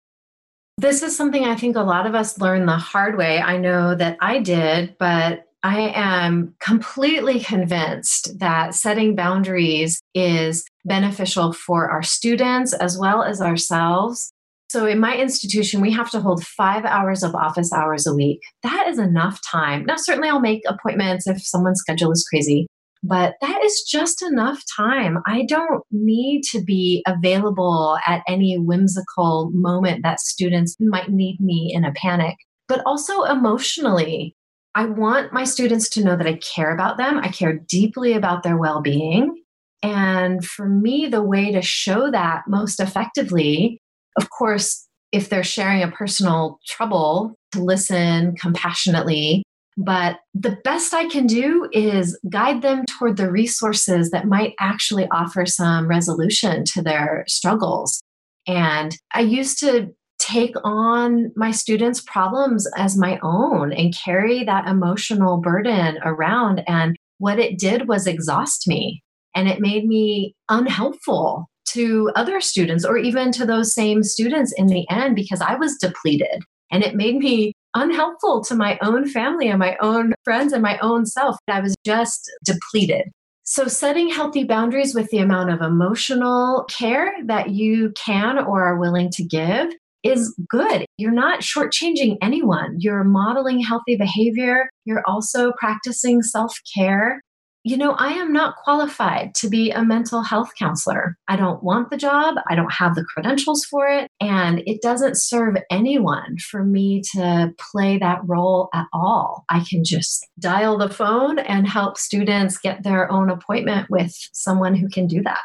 This 0.77 1.01
is 1.01 1.15
something 1.15 1.45
I 1.45 1.55
think 1.55 1.75
a 1.75 1.81
lot 1.81 2.05
of 2.05 2.15
us 2.15 2.39
learn 2.39 2.65
the 2.65 2.77
hard 2.77 3.17
way. 3.17 3.39
I 3.39 3.57
know 3.57 3.95
that 3.95 4.17
I 4.21 4.39
did, 4.39 4.97
but 4.97 5.47
I 5.63 5.93
am 5.95 6.56
completely 6.60 7.39
convinced 7.39 8.38
that 8.39 8.76
setting 8.76 9.15
boundaries 9.15 10.02
is 10.13 10.65
beneficial 10.84 11.54
for 11.54 11.89
our 11.89 12.04
students 12.04 12.73
as 12.73 12.97
well 12.97 13.23
as 13.23 13.41
ourselves. 13.41 14.34
So, 14.67 14.86
in 14.86 14.99
my 14.99 15.15
institution, 15.15 15.80
we 15.80 15.91
have 15.91 16.10
to 16.12 16.19
hold 16.19 16.43
five 16.43 16.84
hours 16.84 17.23
of 17.23 17.34
office 17.34 17.71
hours 17.71 18.06
a 18.06 18.13
week. 18.13 18.41
That 18.63 18.88
is 18.89 18.99
enough 18.99 19.39
time. 19.49 19.86
Now, 19.86 19.95
certainly, 19.95 20.28
I'll 20.28 20.41
make 20.41 20.63
appointments 20.67 21.28
if 21.28 21.41
someone's 21.41 21.80
schedule 21.80 22.12
is 22.12 22.26
crazy, 22.30 22.67
but 23.02 23.36
that 23.39 23.63
is 23.63 23.86
just 23.88 24.21
enough 24.21 24.62
time. 24.76 25.19
I 25.28 25.45
don't 25.45 25.84
need 25.91 26.41
to 26.52 26.62
be 26.62 27.04
available 27.08 27.97
at 28.06 28.23
any 28.28 28.58
whimsical 28.58 29.49
moment 29.54 30.04
that 30.04 30.19
students 30.19 30.76
might 30.80 31.10
need 31.10 31.39
me 31.39 31.71
in 31.73 31.86
a 31.86 31.93
panic, 31.93 32.36
but 32.67 32.82
also 32.86 33.23
emotionally. 33.23 34.36
I 34.75 34.86
want 34.86 35.33
my 35.33 35.43
students 35.43 35.89
to 35.89 36.03
know 36.03 36.15
that 36.15 36.27
I 36.27 36.36
care 36.36 36.73
about 36.73 36.97
them. 36.97 37.19
I 37.19 37.29
care 37.29 37.53
deeply 37.53 38.13
about 38.13 38.43
their 38.43 38.57
well 38.57 38.81
being. 38.81 39.43
And 39.83 40.43
for 40.43 40.67
me, 40.67 41.07
the 41.07 41.21
way 41.21 41.51
to 41.51 41.62
show 41.62 42.09
that 42.09 42.43
most 42.47 42.79
effectively, 42.79 43.77
of 44.17 44.29
course, 44.29 44.88
if 45.12 45.29
they're 45.29 45.43
sharing 45.43 45.83
a 45.83 45.91
personal 45.91 46.59
trouble, 46.65 47.36
to 47.51 47.63
listen 47.63 48.36
compassionately. 48.36 49.43
But 49.77 50.19
the 50.33 50.57
best 50.63 50.93
I 50.93 51.07
can 51.07 51.27
do 51.27 51.67
is 51.71 52.19
guide 52.29 52.62
them 52.62 52.86
toward 52.86 53.17
the 53.17 53.31
resources 53.31 54.12
that 54.12 54.27
might 54.27 54.53
actually 54.59 55.07
offer 55.09 55.45
some 55.45 55.88
resolution 55.88 56.63
to 56.73 56.81
their 56.81 57.25
struggles. 57.27 58.01
And 58.47 58.95
I 59.13 59.21
used 59.21 59.59
to 59.59 59.93
take 60.23 60.55
on 60.63 61.31
my 61.36 61.51
students' 61.51 62.01
problems 62.01 62.67
as 62.77 62.97
my 62.97 63.19
own 63.23 63.73
and 63.73 63.95
carry 63.95 64.43
that 64.43 64.67
emotional 64.67 65.38
burden 65.38 65.99
around. 66.03 66.63
And 66.67 66.95
what 67.17 67.39
it 67.39 67.59
did 67.59 67.88
was 67.88 68.07
exhaust 68.07 68.67
me 68.67 69.03
and 69.36 69.47
it 69.47 69.59
made 69.59 69.86
me 69.86 70.36
unhelpful 70.49 71.47
to 71.69 72.12
other 72.15 72.39
students 72.39 72.86
or 72.86 72.97
even 72.97 73.31
to 73.31 73.45
those 73.45 73.73
same 73.73 74.03
students 74.03 74.53
in 74.57 74.67
the 74.67 74.89
end 74.89 75.15
because 75.15 75.41
I 75.41 75.55
was 75.55 75.77
depleted. 75.77 76.43
And 76.71 76.83
it 76.83 76.95
made 76.95 77.17
me 77.17 77.53
unhelpful 77.75 78.43
to 78.45 78.55
my 78.55 78.77
own 78.81 79.07
family 79.07 79.47
and 79.47 79.59
my 79.59 79.75
own 79.81 80.13
friends 80.23 80.53
and 80.53 80.62
my 80.62 80.77
own 80.79 81.05
self. 81.05 81.38
I 81.47 81.59
was 81.59 81.75
just 81.86 82.31
depleted. 82.45 83.05
So, 83.45 83.67
setting 83.67 84.09
healthy 84.09 84.45
boundaries 84.45 84.95
with 84.95 85.09
the 85.09 85.17
amount 85.17 85.49
of 85.49 85.62
emotional 85.62 86.65
care 86.69 87.13
that 87.25 87.49
you 87.49 87.91
can 87.91 88.39
or 88.39 88.63
are 88.63 88.79
willing 88.79 89.09
to 89.12 89.23
give 89.23 89.73
is 90.04 90.36
good. 90.50 90.86
You're 90.98 91.12
not 91.12 91.42
shortchanging 91.42 92.18
anyone. 92.22 92.76
You're 92.80 93.04
modeling 93.04 93.60
healthy 93.60 93.96
behavior. 93.96 94.70
You're 94.86 95.04
also 95.08 95.54
practicing 95.60 96.22
self 96.22 96.56
care. 96.76 97.22
You 97.66 97.78
know, 97.78 97.94
I 97.94 98.10
am 98.10 98.34
not 98.34 98.58
qualified 98.58 99.34
to 99.36 99.48
be 99.48 99.72
a 99.72 99.86
mental 99.86 100.22
health 100.22 100.50
counselor. 100.60 101.16
I 101.30 101.38
don't 101.38 101.63
want 101.63 101.89
the 101.89 101.98
job. 101.98 102.36
I 102.50 102.56
don't 102.56 102.74
have 102.74 102.94
the 102.94 103.06
credentials 103.06 103.63
for 103.63 103.88
it. 103.88 104.10
And 104.20 104.62
it 104.66 104.82
doesn't 104.82 105.16
serve 105.16 105.56
anyone 105.72 106.38
for 106.39 106.66
me 106.66 107.02
to 107.13 107.54
play 107.72 107.98
that 108.00 108.20
role 108.26 108.68
at 108.74 108.88
all. 108.92 109.46
I 109.50 109.63
can 109.63 109.86
just 109.86 110.28
dial 110.39 110.78
the 110.78 110.89
phone 110.89 111.39
and 111.39 111.66
help 111.66 111.98
students 111.98 112.58
get 112.58 112.84
their 112.84 113.10
own 113.10 113.30
appointment 113.30 113.88
with 113.89 114.13
someone 114.34 114.76
who 114.76 114.89
can 114.89 115.08
do 115.08 115.22
that. 115.24 115.39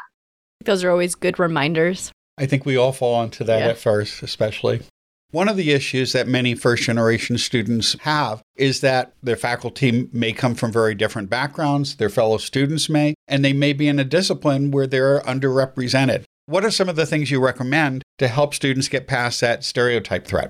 Those 0.65 0.83
are 0.83 0.89
always 0.89 1.15
good 1.15 1.39
reminders. 1.39 2.11
I 2.39 2.45
think 2.45 2.65
we 2.65 2.77
all 2.77 2.93
fall 2.93 3.21
into 3.21 3.43
that 3.43 3.59
yeah. 3.59 3.67
at 3.67 3.77
first, 3.77 4.23
especially. 4.23 4.81
One 5.31 5.49
of 5.49 5.57
the 5.57 5.71
issues 5.71 6.13
that 6.13 6.27
many 6.27 6.55
first 6.55 6.83
generation 6.83 7.37
students 7.37 7.95
have 7.99 8.41
is 8.55 8.79
that 8.79 9.13
their 9.21 9.35
faculty 9.35 10.09
may 10.11 10.31
come 10.31 10.55
from 10.55 10.71
very 10.71 10.95
different 10.95 11.29
backgrounds, 11.29 11.97
their 11.97 12.09
fellow 12.09 12.37
students 12.37 12.89
may, 12.89 13.13
and 13.27 13.45
they 13.45 13.53
may 13.53 13.73
be 13.73 13.87
in 13.87 13.99
a 13.99 14.03
discipline 14.03 14.71
where 14.71 14.87
they're 14.87 15.19
underrepresented. 15.21 16.23
What 16.47 16.65
are 16.65 16.71
some 16.71 16.89
of 16.89 16.95
the 16.95 17.05
things 17.05 17.29
you 17.29 17.43
recommend 17.43 18.01
to 18.17 18.27
help 18.27 18.55
students 18.55 18.87
get 18.87 19.05
past 19.05 19.41
that 19.41 19.63
stereotype 19.63 20.25
threat? 20.25 20.49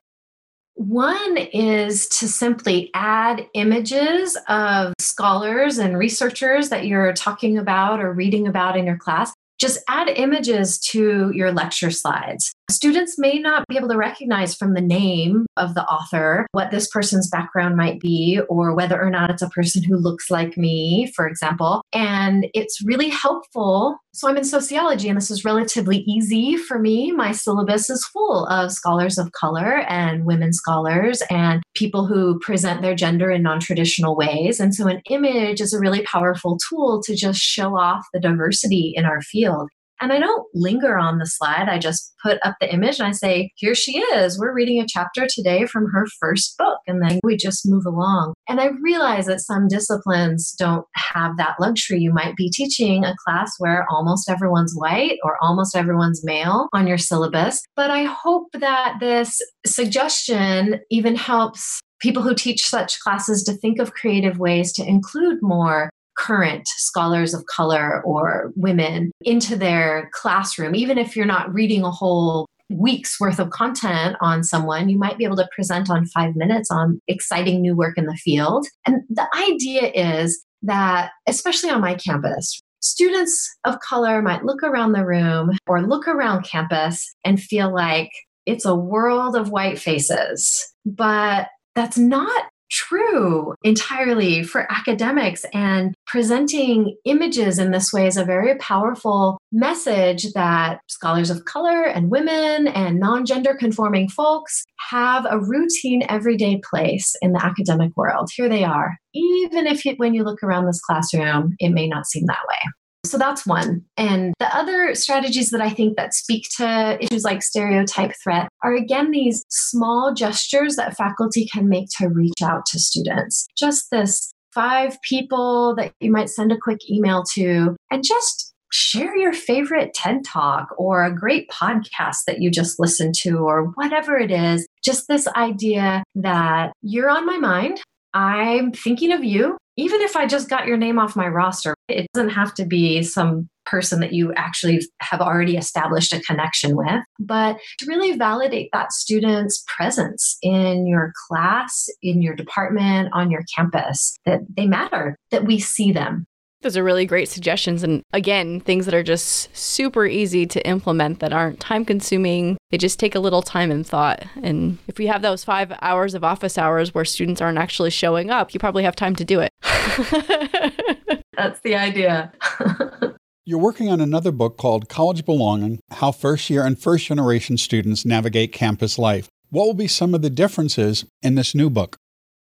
One 0.75 1.35
is 1.37 2.07
to 2.19 2.29
simply 2.29 2.89
add 2.93 3.45
images 3.53 4.37
of 4.47 4.93
scholars 4.97 5.77
and 5.77 5.97
researchers 5.97 6.69
that 6.69 6.85
you're 6.87 7.11
talking 7.11 7.57
about 7.57 7.99
or 7.99 8.13
reading 8.13 8.47
about 8.47 8.77
in 8.77 8.85
your 8.85 8.95
class 8.95 9.33
just 9.59 9.79
add 9.87 10.09
images 10.09 10.79
to 10.79 11.31
your 11.33 11.51
lecture 11.51 11.91
slides. 11.91 12.53
Students 12.69 13.17
may 13.17 13.39
not 13.39 13.67
be 13.67 13.77
able 13.77 13.89
to 13.89 13.97
recognize 13.97 14.55
from 14.55 14.75
the 14.75 14.81
name 14.81 15.47
of 15.57 15.73
the 15.73 15.83
author 15.85 16.45
what 16.51 16.69
this 16.69 16.87
person's 16.87 17.27
background 17.27 17.75
might 17.75 17.99
be, 17.99 18.39
or 18.47 18.75
whether 18.75 19.01
or 19.01 19.09
not 19.09 19.31
it's 19.31 19.41
a 19.41 19.49
person 19.49 19.81
who 19.83 19.97
looks 19.97 20.29
like 20.29 20.55
me, 20.55 21.11
for 21.15 21.27
example. 21.27 21.81
And 21.93 22.45
it's 22.53 22.79
really 22.85 23.09
helpful. 23.09 23.97
So 24.13 24.29
I'm 24.29 24.37
in 24.37 24.43
sociology, 24.43 25.09
and 25.09 25.17
this 25.17 25.31
is 25.31 25.43
relatively 25.43 25.99
easy 26.07 26.57
for 26.57 26.77
me. 26.77 27.11
My 27.11 27.31
syllabus 27.31 27.89
is 27.89 28.05
full 28.05 28.45
of 28.45 28.71
scholars 28.71 29.17
of 29.17 29.31
color 29.31 29.79
and 29.87 30.25
women 30.25 30.53
scholars 30.53 31.23
and 31.31 31.63
people 31.73 32.05
who 32.05 32.39
present 32.39 32.83
their 32.83 32.95
gender 32.95 33.31
in 33.31 33.41
non 33.41 33.59
traditional 33.59 34.15
ways. 34.15 34.59
And 34.59 34.75
so 34.75 34.87
an 34.87 35.01
image 35.09 35.59
is 35.59 35.73
a 35.73 35.79
really 35.79 36.03
powerful 36.03 36.59
tool 36.69 37.01
to 37.03 37.15
just 37.15 37.39
show 37.39 37.75
off 37.75 38.05
the 38.13 38.19
diversity 38.19 38.93
in 38.95 39.05
our 39.05 39.21
field. 39.21 39.69
And 40.01 40.13
I 40.13 40.19
don't 40.19 40.47
linger 40.53 40.97
on 40.97 41.17
the 41.17 41.25
slide. 41.25 41.67
I 41.69 41.77
just 41.77 42.13
put 42.21 42.39
up 42.43 42.55
the 42.59 42.71
image 42.73 42.99
and 42.99 43.07
I 43.07 43.11
say, 43.11 43.51
here 43.55 43.75
she 43.75 43.99
is. 43.99 44.39
We're 44.39 44.53
reading 44.53 44.81
a 44.81 44.87
chapter 44.87 45.27
today 45.27 45.65
from 45.65 45.87
her 45.91 46.05
first 46.19 46.57
book. 46.57 46.79
And 46.87 47.01
then 47.01 47.19
we 47.23 47.37
just 47.37 47.67
move 47.67 47.85
along. 47.85 48.33
And 48.47 48.59
I 48.59 48.69
realize 48.81 49.25
that 49.27 49.41
some 49.41 49.67
disciplines 49.67 50.53
don't 50.57 50.85
have 50.95 51.37
that 51.37 51.55
luxury. 51.59 51.99
You 51.99 52.13
might 52.13 52.35
be 52.35 52.49
teaching 52.49 53.03
a 53.03 53.15
class 53.25 53.53
where 53.57 53.85
almost 53.89 54.29
everyone's 54.29 54.73
white 54.75 55.17
or 55.23 55.37
almost 55.41 55.75
everyone's 55.75 56.23
male 56.23 56.67
on 56.73 56.87
your 56.87 56.97
syllabus. 56.97 57.61
But 57.75 57.91
I 57.91 58.03
hope 58.03 58.47
that 58.53 58.95
this 58.99 59.41
suggestion 59.65 60.79
even 60.89 61.15
helps 61.15 61.79
people 61.99 62.23
who 62.23 62.33
teach 62.33 62.67
such 62.67 62.99
classes 63.01 63.43
to 63.43 63.53
think 63.53 63.79
of 63.79 63.93
creative 63.93 64.39
ways 64.39 64.71
to 64.73 64.87
include 64.87 65.37
more 65.41 65.89
current 66.19 66.67
scholars 66.67 67.33
of 67.33 67.45
color 67.45 68.01
or 68.03 68.51
women 68.55 69.11
into 69.21 69.55
their 69.55 70.09
classroom. 70.13 70.75
Even 70.75 70.97
if 70.97 71.15
you're 71.15 71.25
not 71.25 71.53
reading 71.53 71.83
a 71.83 71.91
whole 71.91 72.45
week's 72.69 73.19
worth 73.19 73.39
of 73.39 73.49
content 73.49 74.15
on 74.21 74.43
someone, 74.43 74.89
you 74.89 74.97
might 74.97 75.17
be 75.17 75.23
able 75.23 75.37
to 75.37 75.49
present 75.55 75.89
on 75.89 76.05
five 76.07 76.35
minutes 76.35 76.69
on 76.69 77.01
exciting 77.07 77.61
new 77.61 77.75
work 77.75 77.97
in 77.97 78.05
the 78.05 78.15
field. 78.15 78.67
And 78.85 79.01
the 79.09 79.27
idea 79.35 79.91
is 79.93 80.43
that, 80.61 81.11
especially 81.27 81.69
on 81.69 81.81
my 81.81 81.95
campus, 81.95 82.59
students 82.81 83.49
of 83.65 83.79
color 83.79 84.21
might 84.21 84.45
look 84.45 84.61
around 84.61 84.91
the 84.91 85.05
room 85.05 85.57
or 85.67 85.81
look 85.81 86.07
around 86.07 86.43
campus 86.43 87.15
and 87.25 87.41
feel 87.41 87.73
like 87.73 88.11
it's 88.45 88.65
a 88.65 88.75
world 88.75 89.35
of 89.35 89.49
white 89.49 89.79
faces. 89.79 90.73
But 90.85 91.47
that's 91.75 91.97
not 91.97 92.45
true 92.69 93.53
entirely 93.63 94.43
for 94.43 94.71
academics. 94.71 95.45
And 95.53 95.95
presenting 96.05 96.95
images 97.05 97.59
in 97.59 97.71
this 97.71 97.91
way 97.91 98.07
is 98.07 98.17
a 98.17 98.25
very 98.25 98.55
powerful 98.57 99.39
message 99.51 100.31
that 100.33 100.79
scholars 100.87 101.29
of 101.29 101.45
color 101.45 101.83
and 101.83 102.11
women 102.11 102.67
and 102.67 102.99
non 102.99 103.25
gender 103.25 103.55
conforming 103.55 104.09
folks 104.09 104.63
have 104.89 105.25
a 105.29 105.39
routine 105.39 106.03
everyday 106.09 106.61
place 106.69 107.15
in 107.21 107.33
the 107.33 107.43
academic 107.43 107.95
world. 107.95 108.29
Here 108.33 108.49
they 108.49 108.63
are. 108.63 108.97
Even 109.13 109.67
if 109.67 109.85
you, 109.85 109.95
when 109.97 110.13
you 110.13 110.23
look 110.23 110.43
around 110.43 110.65
this 110.65 110.81
classroom, 110.81 111.55
it 111.59 111.69
may 111.69 111.87
not 111.87 112.05
seem 112.05 112.25
that 112.27 112.45
way. 112.47 112.71
So 113.05 113.17
that's 113.17 113.45
one. 113.45 113.83
And 113.97 114.33
the 114.39 114.55
other 114.55 114.93
strategies 114.93 115.49
that 115.51 115.61
I 115.61 115.69
think 115.69 115.95
that 115.97 116.13
speak 116.13 116.45
to 116.57 116.97
issues 117.01 117.23
like 117.23 117.41
stereotype 117.41 118.13
threat 118.21 118.49
are 118.63 118.75
again 118.75 119.11
these 119.11 119.45
small 119.49 120.13
gestures 120.13 120.75
that 120.75 120.97
faculty 120.97 121.47
can 121.51 121.69
make 121.69 121.87
to 121.97 122.09
reach 122.09 122.41
out 122.43 122.65
to 122.67 122.79
students. 122.79 123.47
Just 123.57 123.89
this 123.91 124.33
five 124.53 125.01
people 125.01 125.75
that 125.75 125.93
you 125.99 126.11
might 126.11 126.29
send 126.29 126.51
a 126.51 126.57
quick 126.57 126.79
email 126.89 127.23
to 127.35 127.75
and 127.91 128.03
just 128.03 128.53
share 128.71 129.17
your 129.17 129.33
favorite 129.33 129.93
TED 129.93 130.23
talk 130.25 130.67
or 130.77 131.03
a 131.03 131.15
great 131.15 131.49
podcast 131.49 132.25
that 132.27 132.39
you 132.39 132.51
just 132.51 132.79
listened 132.79 133.15
to 133.15 133.37
or 133.37 133.65
whatever 133.75 134.17
it 134.17 134.31
is. 134.31 134.67
Just 134.83 135.07
this 135.07 135.27
idea 135.29 136.03
that 136.15 136.71
you're 136.81 137.09
on 137.09 137.25
my 137.25 137.37
mind. 137.37 137.81
I'm 138.13 138.71
thinking 138.71 139.11
of 139.11 139.23
you 139.23 139.57
even 139.79 140.01
if 140.01 140.17
I 140.17 140.27
just 140.27 140.49
got 140.49 140.67
your 140.67 140.75
name 140.75 140.99
off 140.99 141.15
my 141.15 141.27
roster, 141.27 141.73
it 141.87 142.05
doesn't 142.13 142.31
have 142.31 142.53
to 142.55 142.65
be 142.65 143.01
some 143.01 143.47
person 143.65 144.01
that 144.01 144.11
you 144.11 144.33
actually 144.33 144.81
have 144.99 145.21
already 145.21 145.55
established 145.55 146.11
a 146.11 146.19
connection 146.19 146.75
with, 146.75 147.01
but 147.17 147.57
to 147.77 147.85
really 147.85 148.17
validate 148.17 148.69
that 148.73 148.91
student's 148.91 149.63
presence 149.77 150.37
in 150.41 150.85
your 150.85 151.13
class, 151.27 151.87
in 152.01 152.21
your 152.21 152.35
department, 152.35 153.09
on 153.13 153.31
your 153.31 153.43
campus, 153.55 154.17
that 154.25 154.41
they 154.57 154.67
matter, 154.67 155.15
that 155.31 155.45
we 155.45 155.59
see 155.59 155.93
them. 155.93 156.25
Those 156.61 156.75
are 156.75 156.83
really 156.83 157.05
great 157.05 157.29
suggestions. 157.29 157.83
And 157.83 158.03
again, 158.11 158.59
things 158.59 158.85
that 158.85 158.93
are 158.93 159.03
just 159.03 159.55
super 159.55 160.05
easy 160.05 160.45
to 160.47 160.67
implement 160.67 161.19
that 161.19 161.31
aren't 161.31 161.61
time 161.61 161.85
consuming. 161.85 162.57
They 162.69 162.77
just 162.77 162.99
take 162.99 163.15
a 163.15 163.19
little 163.19 163.41
time 163.41 163.71
and 163.71 163.87
thought. 163.87 164.25
And 164.43 164.77
if 164.87 164.97
we 164.97 165.07
have 165.07 165.21
those 165.21 165.45
five 165.45 165.71
hours 165.81 166.13
of 166.15 166.23
office 166.25 166.57
hours 166.57 166.93
where 166.93 167.05
students 167.05 167.39
aren't 167.39 167.57
actually 167.57 167.91
showing 167.91 168.29
up, 168.29 168.53
you 168.53 168.59
probably 168.59 168.83
have 168.83 168.95
time 168.95 169.15
to 169.15 169.23
do 169.23 169.39
it. 169.39 169.51
That's 171.37 171.61
the 171.61 171.75
idea. 171.75 172.33
You're 173.45 173.57
working 173.57 173.89
on 173.89 174.01
another 174.01 174.31
book 174.33 174.57
called 174.57 174.89
College 174.89 175.25
Belonging 175.25 175.79
How 175.91 176.11
First 176.11 176.49
Year 176.49 176.65
and 176.65 176.77
First 176.77 177.05
Generation 177.05 177.57
Students 177.57 178.05
Navigate 178.05 178.51
Campus 178.51 178.99
Life. 178.99 179.29
What 179.49 179.65
will 179.65 179.73
be 179.73 179.87
some 179.87 180.13
of 180.13 180.21
the 180.21 180.29
differences 180.29 181.05
in 181.23 181.35
this 181.35 181.55
new 181.55 181.69
book? 181.69 181.95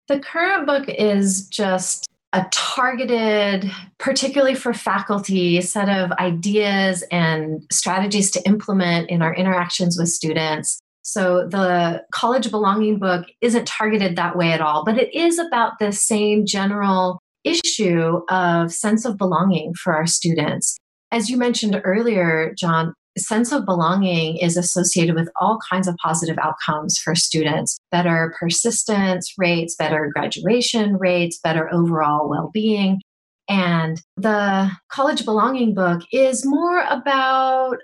The 0.08 0.20
current 0.20 0.66
book 0.66 0.86
is 0.88 1.48
just 1.50 2.08
a 2.34 2.46
targeted, 2.52 3.72
particularly 4.00 4.56
for 4.56 4.74
faculty, 4.74 5.62
set 5.62 5.90
of 5.90 6.12
ideas 6.14 7.04
and 7.12 7.64
strategies 7.72 8.32
to 8.32 8.46
implement 8.46 9.10
in 9.10 9.22
our 9.22 9.34
interactions 9.34 9.98
with 9.98 10.10
students. 10.10 10.80
So 11.04 11.48
the 11.48 12.04
college 12.12 12.52
belonging 12.52 13.00
book 13.00 13.28
isn't 13.40 13.66
targeted 13.66 14.18
that 14.18 14.36
way 14.36 14.52
at 14.52 14.60
all, 14.60 14.84
but 14.84 14.98
it 14.98 15.14
is 15.16 15.40
about 15.40 15.80
the 15.80 15.94
same 15.94 16.46
general 16.46 17.20
issue 17.46 18.22
of 18.30 18.74
sense 18.74 19.06
of 19.06 19.18
belonging 19.18 19.74
for 19.74 19.96
our 19.96 20.06
students. 20.06 20.78
As 21.12 21.30
you 21.30 21.38
mentioned 21.38 21.80
earlier, 21.86 22.54
John, 22.58 22.94
sense 23.18 23.52
of 23.52 23.66
belonging 23.66 24.38
is 24.38 24.58
associated 24.58 25.16
with 25.16 25.30
all 25.40 25.60
kinds 25.70 25.88
of 25.88 25.96
positive 25.98 26.38
outcomes 26.42 26.98
for 26.98 27.16
students 27.16 27.80
better 27.92 28.34
persistence 28.40 29.34
rates, 29.38 29.76
better 29.76 30.12
graduation 30.14 30.98
rates, 30.98 31.40
better 31.44 31.74
overall 31.74 32.30
well 32.30 32.50
being. 32.54 33.02
And 33.50 34.02
the 34.18 34.72
college 34.90 35.24
belonging 35.24 35.74
book 35.74 36.02
is 36.12 36.46
more 36.46 36.84
about 36.90 37.78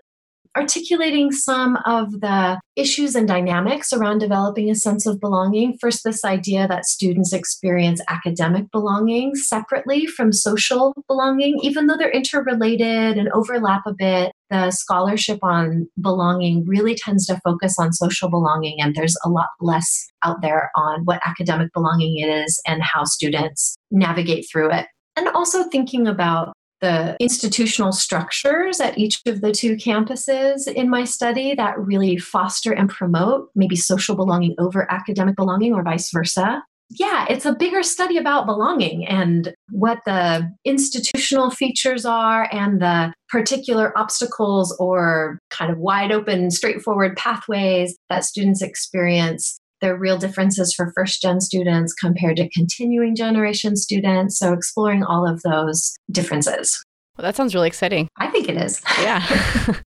articulating 0.55 1.31
some 1.31 1.77
of 1.85 2.19
the 2.21 2.59
issues 2.75 3.15
and 3.15 3.27
dynamics 3.27 3.93
around 3.93 4.19
developing 4.19 4.69
a 4.69 4.75
sense 4.75 5.05
of 5.05 5.19
belonging. 5.19 5.77
First, 5.79 6.03
this 6.03 6.23
idea 6.23 6.67
that 6.67 6.85
students 6.85 7.33
experience 7.33 8.01
academic 8.07 8.71
belonging 8.71 9.35
separately 9.35 10.05
from 10.05 10.31
social 10.31 10.93
belonging, 11.07 11.59
even 11.61 11.87
though 11.87 11.97
they're 11.97 12.11
interrelated 12.11 13.17
and 13.17 13.29
overlap 13.29 13.83
a 13.85 13.93
bit. 13.93 14.31
The 14.49 14.69
scholarship 14.69 15.39
on 15.41 15.87
belonging 15.99 16.65
really 16.67 16.93
tends 16.93 17.25
to 17.25 17.39
focus 17.43 17.75
on 17.79 17.91
social 17.91 18.29
belonging, 18.29 18.79
and 18.79 18.93
there's 18.93 19.17
a 19.25 19.29
lot 19.29 19.47
less 19.59 20.07
out 20.23 20.41
there 20.41 20.69
on 20.75 21.05
what 21.05 21.21
academic 21.25 21.73
belonging 21.73 22.19
is 22.19 22.61
and 22.67 22.83
how 22.83 23.03
students 23.03 23.75
navigate 23.89 24.45
through 24.51 24.71
it 24.71 24.85
and 25.15 25.27
also 25.29 25.63
thinking 25.69 26.07
about 26.07 26.53
the 26.83 27.15
institutional 27.19 27.93
structures 27.93 28.81
at 28.81 28.97
each 28.97 29.21
of 29.25 29.39
the 29.39 29.53
two 29.53 29.77
campuses 29.77 30.67
in 30.67 30.89
my 30.89 31.05
study 31.05 31.55
that 31.55 31.79
really 31.79 32.17
foster 32.17 32.73
and 32.73 32.89
promote 32.89 33.49
maybe 33.55 33.77
social 33.77 34.15
belonging 34.15 34.53
over 34.59 34.91
academic 34.91 35.37
belonging 35.37 35.73
or 35.73 35.81
vice 35.81 36.11
versa. 36.11 36.61
Yeah, 36.89 37.25
it's 37.29 37.45
a 37.45 37.55
bigger 37.55 37.81
study 37.81 38.17
about 38.17 38.45
belonging 38.45 39.07
and 39.07 39.55
what 39.71 39.99
the 40.05 40.51
institutional 40.65 41.49
features 41.49 42.05
are 42.05 42.47
and 42.51 42.81
the 42.81 43.13
particular 43.29 43.97
obstacles 43.97 44.75
or 44.79 45.39
kind 45.49 45.71
of 45.71 45.77
wide 45.79 46.11
open, 46.11 46.51
straightforward 46.51 47.15
pathways 47.15 47.97
that 48.09 48.25
students 48.25 48.61
experience 48.61 49.59
there 49.83 49.93
are 49.93 49.99
real 49.99 50.17
differences 50.17 50.73
for 50.73 50.93
first 50.95 51.21
gen 51.21 51.41
students 51.41 51.93
compared 51.93 52.37
to 52.37 52.49
continuing 52.49 53.15
generation 53.15 53.75
students. 53.75 54.39
So, 54.39 54.53
exploring 54.53 55.03
all 55.03 55.27
of 55.27 55.41
those 55.41 55.93
differences. 56.09 56.81
Well, 57.17 57.23
that 57.23 57.35
sounds 57.35 57.53
really 57.53 57.67
exciting. 57.67 58.07
I 58.17 58.29
think 58.29 58.47
it 58.49 58.57
is. 58.57 58.81
Yeah. 59.01 59.25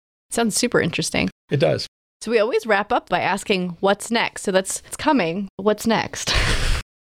sounds 0.32 0.56
super 0.56 0.80
interesting. 0.80 1.30
It 1.52 1.58
does. 1.58 1.88
So, 2.22 2.32
we 2.32 2.40
always 2.40 2.66
wrap 2.66 2.94
up 2.94 3.10
by 3.10 3.20
asking, 3.20 3.76
what's 3.82 4.10
next? 4.10 4.44
So, 4.44 4.52
that's 4.52 4.82
it's 4.88 4.96
coming. 4.96 5.50
What's 5.58 5.86
next? 5.86 6.34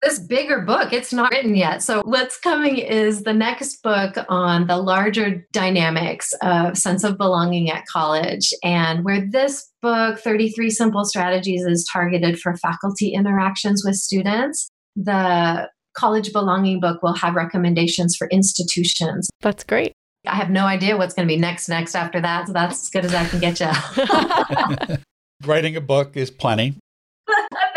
This 0.06 0.20
bigger 0.20 0.62
book. 0.62 0.94
It's 0.94 1.12
not 1.12 1.32
written 1.32 1.56
yet. 1.56 1.82
So, 1.82 2.02
what's 2.06 2.38
coming 2.40 2.78
is 2.78 3.24
the 3.24 3.34
next 3.34 3.82
book 3.82 4.16
on 4.30 4.68
the 4.68 4.78
larger 4.78 5.46
dynamics 5.52 6.32
of 6.42 6.78
sense 6.78 7.04
of 7.04 7.18
belonging 7.18 7.70
at 7.72 7.86
college. 7.88 8.54
And 8.64 9.04
where 9.04 9.26
this 9.30 9.70
book, 9.82 10.20
33 10.20 10.70
Simple 10.70 11.04
Strategies, 11.06 11.64
is 11.64 11.88
targeted 11.92 12.40
for 12.40 12.56
faculty 12.58 13.10
interactions 13.14 13.84
with 13.86 13.96
students, 13.96 14.70
the 14.96 15.68
college 15.98 16.32
belonging 16.32 16.80
book 16.80 17.02
will 17.02 17.16
have 17.16 17.36
recommendations 17.36 18.16
for 18.16 18.28
institutions. 18.28 19.30
That's 19.42 19.64
great. 19.64 19.94
I 20.28 20.36
have 20.36 20.50
no 20.50 20.66
idea 20.66 20.98
what's 20.98 21.14
going 21.14 21.28
to 21.28 21.34
be 21.34 21.40
next 21.40 21.68
next 21.68 21.96
after 21.96 22.22
that. 22.22 22.48
So, 22.48 22.54
that's 22.54 22.84
as 22.84 22.90
good 22.90 23.06
as 23.06 23.14
I 23.16 23.26
can 23.26 23.40
get 23.40 23.60
you. 23.60 24.96
Writing 25.46 25.76
a 25.76 25.82
book 25.82 26.16
is 26.16 26.30
plenty. 26.30 26.76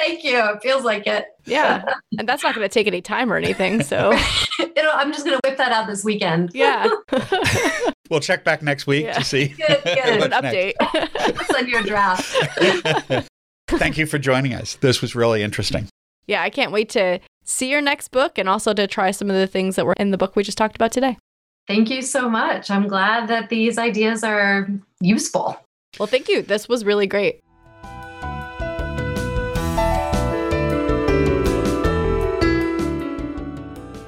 Thank 0.09 0.25
you. 0.25 0.39
It 0.39 0.63
feels 0.63 0.85
like 0.85 1.07
it. 1.07 1.27
Yeah. 1.45 1.85
And 2.19 2.29
that's 2.29 2.43
not 2.43 2.55
going 2.55 2.65
to 2.65 2.73
take 2.73 2.87
any 2.87 3.01
time 3.01 3.33
or 3.33 3.37
anything. 3.37 3.83
So 3.83 4.11
I'm 4.59 5.13
just 5.13 5.25
going 5.25 5.39
to 5.39 5.41
whip 5.45 5.57
that 5.59 5.71
out 5.71 5.87
this 5.87 6.03
weekend. 6.03 6.51
Yeah. 6.53 6.89
we'll 8.11 8.19
check 8.19 8.43
back 8.43 8.61
next 8.61 8.87
week 8.89 9.05
yeah. 9.05 9.13
to 9.13 9.23
see. 9.23 9.49
Good, 9.49 9.83
good. 9.85 10.23
An 10.23 10.31
update. 10.33 10.73
send 11.53 11.69
you 11.69 11.79
a 11.79 11.83
draft. 11.83 13.25
Thank 13.69 13.99
you 13.99 14.07
for 14.07 14.19
joining 14.19 14.55
us. 14.55 14.77
This 14.77 15.01
was 15.01 15.15
really 15.15 15.43
interesting. 15.43 15.87
Yeah. 16.27 16.43
I 16.43 16.51
can't 16.51 16.73
wait 16.73 16.89
to 16.91 17.21
see 17.45 17.71
your 17.71 17.83
next 17.83 18.09
book 18.09 18.37
and 18.39 18.49
also 18.49 18.73
to 18.73 18.87
try 18.89 19.13
some 19.13 19.31
of 19.31 19.37
the 19.37 19.47
things 19.47 19.77
that 19.77 19.87
were 19.87 19.95
in 19.99 20.11
the 20.11 20.19
book 20.19 20.35
we 20.35 20.43
just 20.43 20.59
talked 20.59 20.75
about 20.75 20.91
today. 20.91 21.19
Thank 21.69 21.91
you 21.91 22.03
so 22.03 22.29
much. 22.29 22.71
I'm 22.71 22.89
glad 22.89 23.29
that 23.29 23.51
these 23.51 23.79
ideas 23.79 24.25
are 24.25 24.69
useful. 25.01 25.57
Well, 26.01 26.09
thank 26.09 26.29
you. 26.29 26.43
This 26.43 26.69
was 26.69 26.85
really 26.85 27.07
great. 27.07 27.43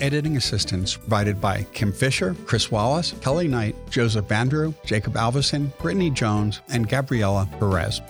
Editing 0.00 0.36
assistance 0.36 0.96
provided 0.96 1.40
by 1.40 1.64
Kim 1.72 1.92
Fisher, 1.92 2.34
Chris 2.46 2.70
Wallace, 2.70 3.12
Kelly 3.20 3.48
Knight, 3.48 3.76
Joseph 3.90 4.26
Bandrew, 4.26 4.74
Jacob 4.84 5.16
Alvison, 5.16 5.72
Brittany 5.78 6.10
Jones, 6.10 6.60
and 6.68 6.88
Gabriella 6.88 7.48
Perez. 7.58 8.00